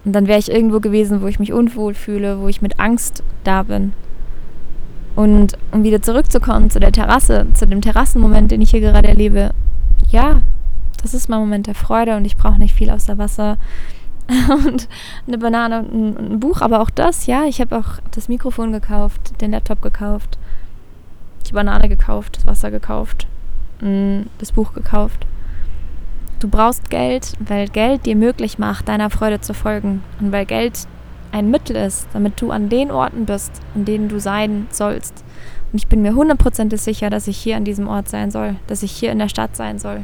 Und 0.05 0.13
dann 0.13 0.27
wäre 0.27 0.39
ich 0.39 0.51
irgendwo 0.51 0.79
gewesen, 0.79 1.21
wo 1.21 1.27
ich 1.27 1.39
mich 1.39 1.51
unwohl 1.51 1.93
fühle, 1.93 2.39
wo 2.39 2.47
ich 2.47 2.61
mit 2.61 2.79
Angst 2.79 3.23
da 3.43 3.63
bin. 3.63 3.93
Und 5.15 5.57
um 5.71 5.83
wieder 5.83 6.01
zurückzukommen 6.01 6.69
zu 6.69 6.79
der 6.79 6.91
Terrasse, 6.91 7.47
zu 7.53 7.65
dem 7.65 7.81
Terrassenmoment, 7.81 8.51
den 8.51 8.61
ich 8.61 8.71
hier 8.71 8.81
gerade 8.81 9.07
erlebe, 9.07 9.51
ja, 10.09 10.41
das 11.01 11.13
ist 11.13 11.27
mein 11.27 11.39
Moment 11.39 11.67
der 11.67 11.75
Freude 11.75 12.15
und 12.15 12.25
ich 12.25 12.37
brauche 12.37 12.59
nicht 12.59 12.73
viel 12.73 12.89
außer 12.89 13.17
Wasser 13.17 13.57
und 14.49 14.87
eine 15.27 15.37
Banane 15.37 15.79
und 15.79 15.93
ein, 15.93 16.17
und 16.17 16.31
ein 16.31 16.39
Buch, 16.39 16.61
aber 16.61 16.81
auch 16.81 16.89
das, 16.89 17.25
ja, 17.27 17.45
ich 17.45 17.61
habe 17.61 17.77
auch 17.77 17.99
das 18.11 18.29
Mikrofon 18.29 18.71
gekauft, 18.71 19.41
den 19.41 19.51
Laptop 19.51 19.81
gekauft, 19.81 20.37
die 21.47 21.53
Banane 21.53 21.89
gekauft, 21.89 22.37
das 22.37 22.45
Wasser 22.45 22.71
gekauft, 22.71 23.27
mm, 23.81 24.21
das 24.37 24.51
Buch 24.51 24.73
gekauft. 24.73 25.25
Du 26.39 26.47
brauchst 26.47 26.91
Geld, 26.91 27.33
weil 27.39 27.67
Geld 27.67 28.05
dir 28.05 28.15
möglich 28.15 28.59
macht, 28.59 28.87
deiner 28.87 29.09
Freude 29.09 29.41
zu 29.41 29.55
folgen 29.55 30.03
und 30.19 30.31
weil 30.31 30.45
Geld 30.45 30.87
ein 31.31 31.49
Mittel 31.49 31.75
ist, 31.75 32.07
damit 32.13 32.39
du 32.39 32.51
an 32.51 32.69
den 32.69 32.91
Orten 32.91 33.25
bist, 33.25 33.51
an 33.73 33.85
denen 33.85 34.07
du 34.07 34.19
sein 34.19 34.67
sollst. 34.69 35.23
Und 35.71 35.79
ich 35.79 35.87
bin 35.87 36.03
mir 36.03 36.13
hundertprozentig 36.13 36.79
sicher, 36.79 37.09
dass 37.09 37.27
ich 37.27 37.37
hier 37.37 37.57
an 37.57 37.65
diesem 37.65 37.87
Ort 37.87 38.07
sein 38.07 38.29
soll, 38.29 38.55
dass 38.67 38.83
ich 38.83 38.91
hier 38.91 39.11
in 39.11 39.19
der 39.19 39.29
Stadt 39.29 39.55
sein 39.55 39.79
soll. 39.79 40.03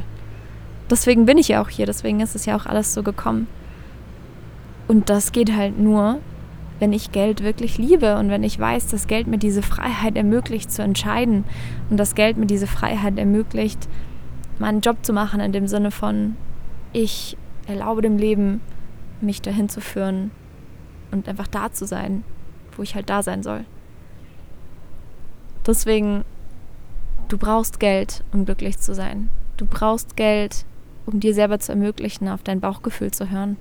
Deswegen 0.90 1.24
bin 1.24 1.38
ich 1.38 1.48
ja 1.48 1.62
auch 1.62 1.68
hier, 1.68 1.86
deswegen 1.86 2.20
ist 2.20 2.34
es 2.34 2.46
ja 2.46 2.56
auch 2.56 2.66
alles 2.66 2.92
so 2.92 3.02
gekommen. 3.02 3.46
Und 4.88 5.08
das 5.08 5.32
geht 5.32 5.54
halt 5.56 5.78
nur, 5.78 6.18
wenn 6.80 6.92
ich 6.92 7.12
Geld 7.12 7.42
wirklich 7.42 7.78
liebe 7.78 8.16
und 8.16 8.28
wenn 8.28 8.42
ich 8.42 8.58
weiß, 8.58 8.88
dass 8.88 9.06
Geld 9.06 9.28
mir 9.28 9.38
diese 9.38 9.62
Freiheit 9.62 10.16
ermöglicht 10.16 10.70
zu 10.70 10.82
entscheiden 10.82 11.44
und 11.88 11.96
dass 11.96 12.14
Geld 12.16 12.36
mir 12.36 12.46
diese 12.46 12.66
Freiheit 12.66 13.18
ermöglicht, 13.18 13.88
meinen 14.58 14.80
Job 14.80 14.98
zu 15.02 15.12
machen 15.12 15.40
in 15.40 15.52
dem 15.52 15.66
Sinne 15.66 15.90
von, 15.90 16.36
ich 16.92 17.36
erlaube 17.66 18.02
dem 18.02 18.18
Leben, 18.18 18.60
mich 19.20 19.42
dahin 19.42 19.68
zu 19.68 19.80
führen, 19.80 20.30
und 21.14 21.28
einfach 21.28 21.46
da 21.46 21.72
zu 21.72 21.86
sein, 21.86 22.24
wo 22.76 22.82
ich 22.82 22.94
halt 22.94 23.08
da 23.08 23.22
sein 23.22 23.42
soll. 23.42 23.64
Deswegen, 25.66 26.24
du 27.28 27.38
brauchst 27.38 27.80
Geld, 27.80 28.22
um 28.32 28.44
glücklich 28.44 28.78
zu 28.78 28.94
sein. 28.94 29.30
Du 29.56 29.64
brauchst 29.64 30.16
Geld, 30.16 30.66
um 31.06 31.20
dir 31.20 31.32
selber 31.32 31.58
zu 31.58 31.72
ermöglichen, 31.72 32.28
auf 32.28 32.42
dein 32.42 32.60
Bauchgefühl 32.60 33.12
zu 33.12 33.30
hören. 33.30 33.56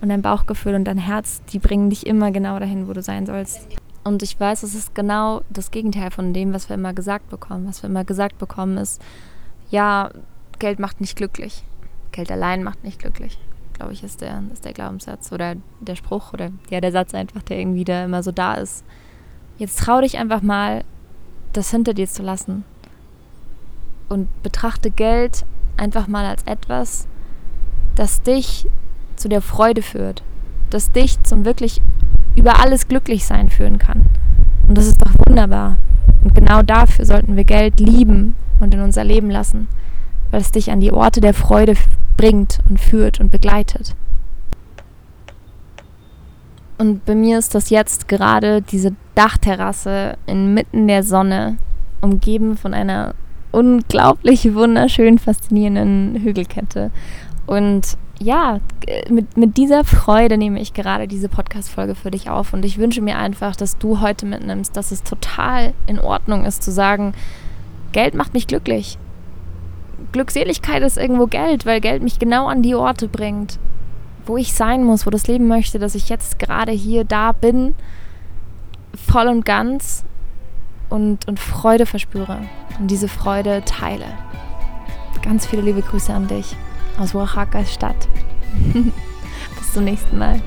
Und 0.00 0.08
dein 0.08 0.22
Bauchgefühl 0.22 0.74
und 0.74 0.84
dein 0.84 0.98
Herz, 0.98 1.42
die 1.52 1.58
bringen 1.58 1.90
dich 1.90 2.06
immer 2.06 2.30
genau 2.30 2.58
dahin, 2.58 2.88
wo 2.88 2.92
du 2.92 3.02
sein 3.02 3.26
sollst. 3.26 3.68
Und 4.02 4.22
ich 4.22 4.38
weiß, 4.38 4.64
es 4.64 4.74
ist 4.74 4.94
genau 4.94 5.42
das 5.48 5.70
Gegenteil 5.70 6.10
von 6.10 6.34
dem, 6.34 6.52
was 6.52 6.68
wir 6.68 6.74
immer 6.74 6.92
gesagt 6.92 7.30
bekommen. 7.30 7.66
Was 7.68 7.82
wir 7.82 7.88
immer 7.88 8.04
gesagt 8.04 8.38
bekommen 8.38 8.76
ist, 8.76 9.00
ja, 9.70 10.10
Geld 10.58 10.78
macht 10.78 11.00
nicht 11.00 11.16
glücklich. 11.16 11.64
Geld 12.12 12.30
allein 12.30 12.62
macht 12.62 12.84
nicht 12.84 12.98
glücklich 12.98 13.38
glaube 13.74 13.92
ich, 13.92 14.02
ist 14.02 14.20
der, 14.20 14.42
ist 14.52 14.64
der 14.64 14.72
Glaubenssatz 14.72 15.30
oder 15.32 15.56
der 15.80 15.96
Spruch 15.96 16.32
oder 16.32 16.50
ja, 16.70 16.80
der 16.80 16.92
Satz 16.92 17.14
einfach, 17.14 17.42
der 17.42 17.58
irgendwie 17.58 17.84
da 17.84 18.04
immer 18.04 18.22
so 18.22 18.32
da 18.32 18.54
ist. 18.54 18.84
Jetzt 19.58 19.78
trau 19.80 20.00
dich 20.00 20.16
einfach 20.16 20.42
mal, 20.42 20.84
das 21.52 21.70
hinter 21.70 21.92
dir 21.94 22.08
zu 22.08 22.22
lassen. 22.22 22.64
Und 24.08 24.28
betrachte 24.42 24.90
Geld 24.90 25.44
einfach 25.76 26.08
mal 26.08 26.24
als 26.24 26.42
etwas, 26.44 27.06
das 27.94 28.22
dich 28.22 28.66
zu 29.16 29.28
der 29.28 29.42
Freude 29.42 29.82
führt. 29.82 30.22
Das 30.70 30.90
dich 30.92 31.22
zum 31.22 31.44
wirklich 31.44 31.80
über 32.36 32.60
alles 32.60 32.88
glücklich 32.88 33.24
sein 33.24 33.50
führen 33.50 33.78
kann. 33.78 34.06
Und 34.66 34.76
das 34.78 34.86
ist 34.86 35.00
doch 35.00 35.12
wunderbar. 35.26 35.76
Und 36.22 36.34
genau 36.34 36.62
dafür 36.62 37.04
sollten 37.04 37.36
wir 37.36 37.44
Geld 37.44 37.80
lieben 37.80 38.34
und 38.60 38.74
in 38.74 38.80
unser 38.80 39.04
Leben 39.04 39.30
lassen, 39.30 39.68
weil 40.34 40.40
es 40.40 40.50
dich 40.50 40.72
an 40.72 40.80
die 40.80 40.92
Orte 40.92 41.20
der 41.20 41.32
Freude 41.32 41.74
bringt 42.16 42.58
und 42.68 42.80
führt 42.80 43.20
und 43.20 43.30
begleitet. 43.30 43.94
Und 46.76 47.04
bei 47.04 47.14
mir 47.14 47.38
ist 47.38 47.54
das 47.54 47.70
jetzt 47.70 48.08
gerade 48.08 48.60
diese 48.60 48.96
Dachterrasse 49.14 50.16
inmitten 50.26 50.88
der 50.88 51.04
Sonne, 51.04 51.56
umgeben 52.00 52.56
von 52.56 52.74
einer 52.74 53.14
unglaublich 53.52 54.52
wunderschön 54.54 55.20
faszinierenden 55.20 56.20
Hügelkette. 56.20 56.90
Und 57.46 57.96
ja, 58.18 58.58
mit, 59.08 59.36
mit 59.36 59.56
dieser 59.56 59.84
Freude 59.84 60.36
nehme 60.36 60.60
ich 60.60 60.74
gerade 60.74 61.06
diese 61.06 61.28
Podcast-Folge 61.28 61.94
für 61.94 62.10
dich 62.10 62.28
auf. 62.28 62.52
Und 62.52 62.64
ich 62.64 62.78
wünsche 62.78 63.02
mir 63.02 63.18
einfach, 63.18 63.54
dass 63.54 63.78
du 63.78 64.00
heute 64.00 64.26
mitnimmst, 64.26 64.76
dass 64.76 64.90
es 64.90 65.04
total 65.04 65.74
in 65.86 66.00
Ordnung 66.00 66.44
ist 66.44 66.64
zu 66.64 66.72
sagen, 66.72 67.12
Geld 67.92 68.14
macht 68.14 68.34
mich 68.34 68.48
glücklich. 68.48 68.98
Glückseligkeit 70.14 70.80
ist 70.84 70.96
irgendwo 70.96 71.26
Geld, 71.26 71.66
weil 71.66 71.80
Geld 71.80 72.00
mich 72.00 72.20
genau 72.20 72.46
an 72.46 72.62
die 72.62 72.76
Orte 72.76 73.08
bringt, 73.08 73.58
wo 74.26 74.36
ich 74.36 74.54
sein 74.54 74.84
muss, 74.84 75.06
wo 75.06 75.10
das 75.10 75.26
Leben 75.26 75.48
möchte, 75.48 75.80
dass 75.80 75.96
ich 75.96 76.08
jetzt 76.08 76.38
gerade 76.38 76.70
hier 76.70 77.02
da 77.04 77.32
bin, 77.32 77.74
voll 78.94 79.26
und 79.26 79.44
ganz 79.44 80.04
und, 80.88 81.26
und 81.26 81.40
Freude 81.40 81.84
verspüre 81.84 82.42
und 82.78 82.92
diese 82.92 83.08
Freude 83.08 83.62
teile. 83.66 84.06
Ganz 85.20 85.46
viele 85.46 85.62
liebe 85.62 85.82
Grüße 85.82 86.14
an 86.14 86.28
dich 86.28 86.54
aus 86.96 87.12
Oaxaca 87.12 87.64
Stadt. 87.64 88.08
Bis 89.58 89.72
zum 89.72 89.82
nächsten 89.82 90.16
Mal. 90.16 90.40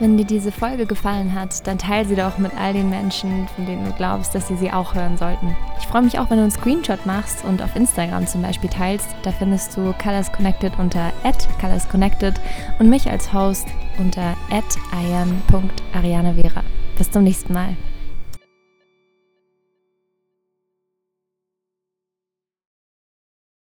Wenn 0.00 0.16
dir 0.16 0.24
diese 0.24 0.50
Folge 0.50 0.86
gefallen 0.86 1.34
hat, 1.34 1.66
dann 1.66 1.76
teile 1.76 2.08
sie 2.08 2.16
doch 2.16 2.38
mit 2.38 2.52
all 2.58 2.72
den 2.72 2.88
Menschen, 2.88 3.46
von 3.54 3.66
denen 3.66 3.84
du 3.84 3.92
glaubst, 3.92 4.34
dass 4.34 4.48
sie 4.48 4.56
sie 4.56 4.72
auch 4.72 4.94
hören 4.94 5.18
sollten. 5.18 5.54
Ich 5.78 5.86
freue 5.86 6.00
mich 6.00 6.18
auch, 6.18 6.30
wenn 6.30 6.38
du 6.38 6.44
einen 6.44 6.50
Screenshot 6.50 7.04
machst 7.04 7.44
und 7.44 7.60
auf 7.60 7.76
Instagram 7.76 8.26
zum 8.26 8.40
Beispiel 8.40 8.70
teilst. 8.70 9.08
Da 9.24 9.30
findest 9.30 9.76
du 9.76 9.92
Colors 10.02 10.32
Connected 10.32 10.78
unter 10.78 11.12
@colorsconnected 11.60 12.40
und 12.78 12.88
mich 12.88 13.10
als 13.10 13.30
Host 13.34 13.66
unter 13.98 14.36
@iam.arianevera. 14.50 16.62
Bis 16.96 17.10
zum 17.10 17.24
nächsten 17.24 17.52
Mal. 17.52 17.76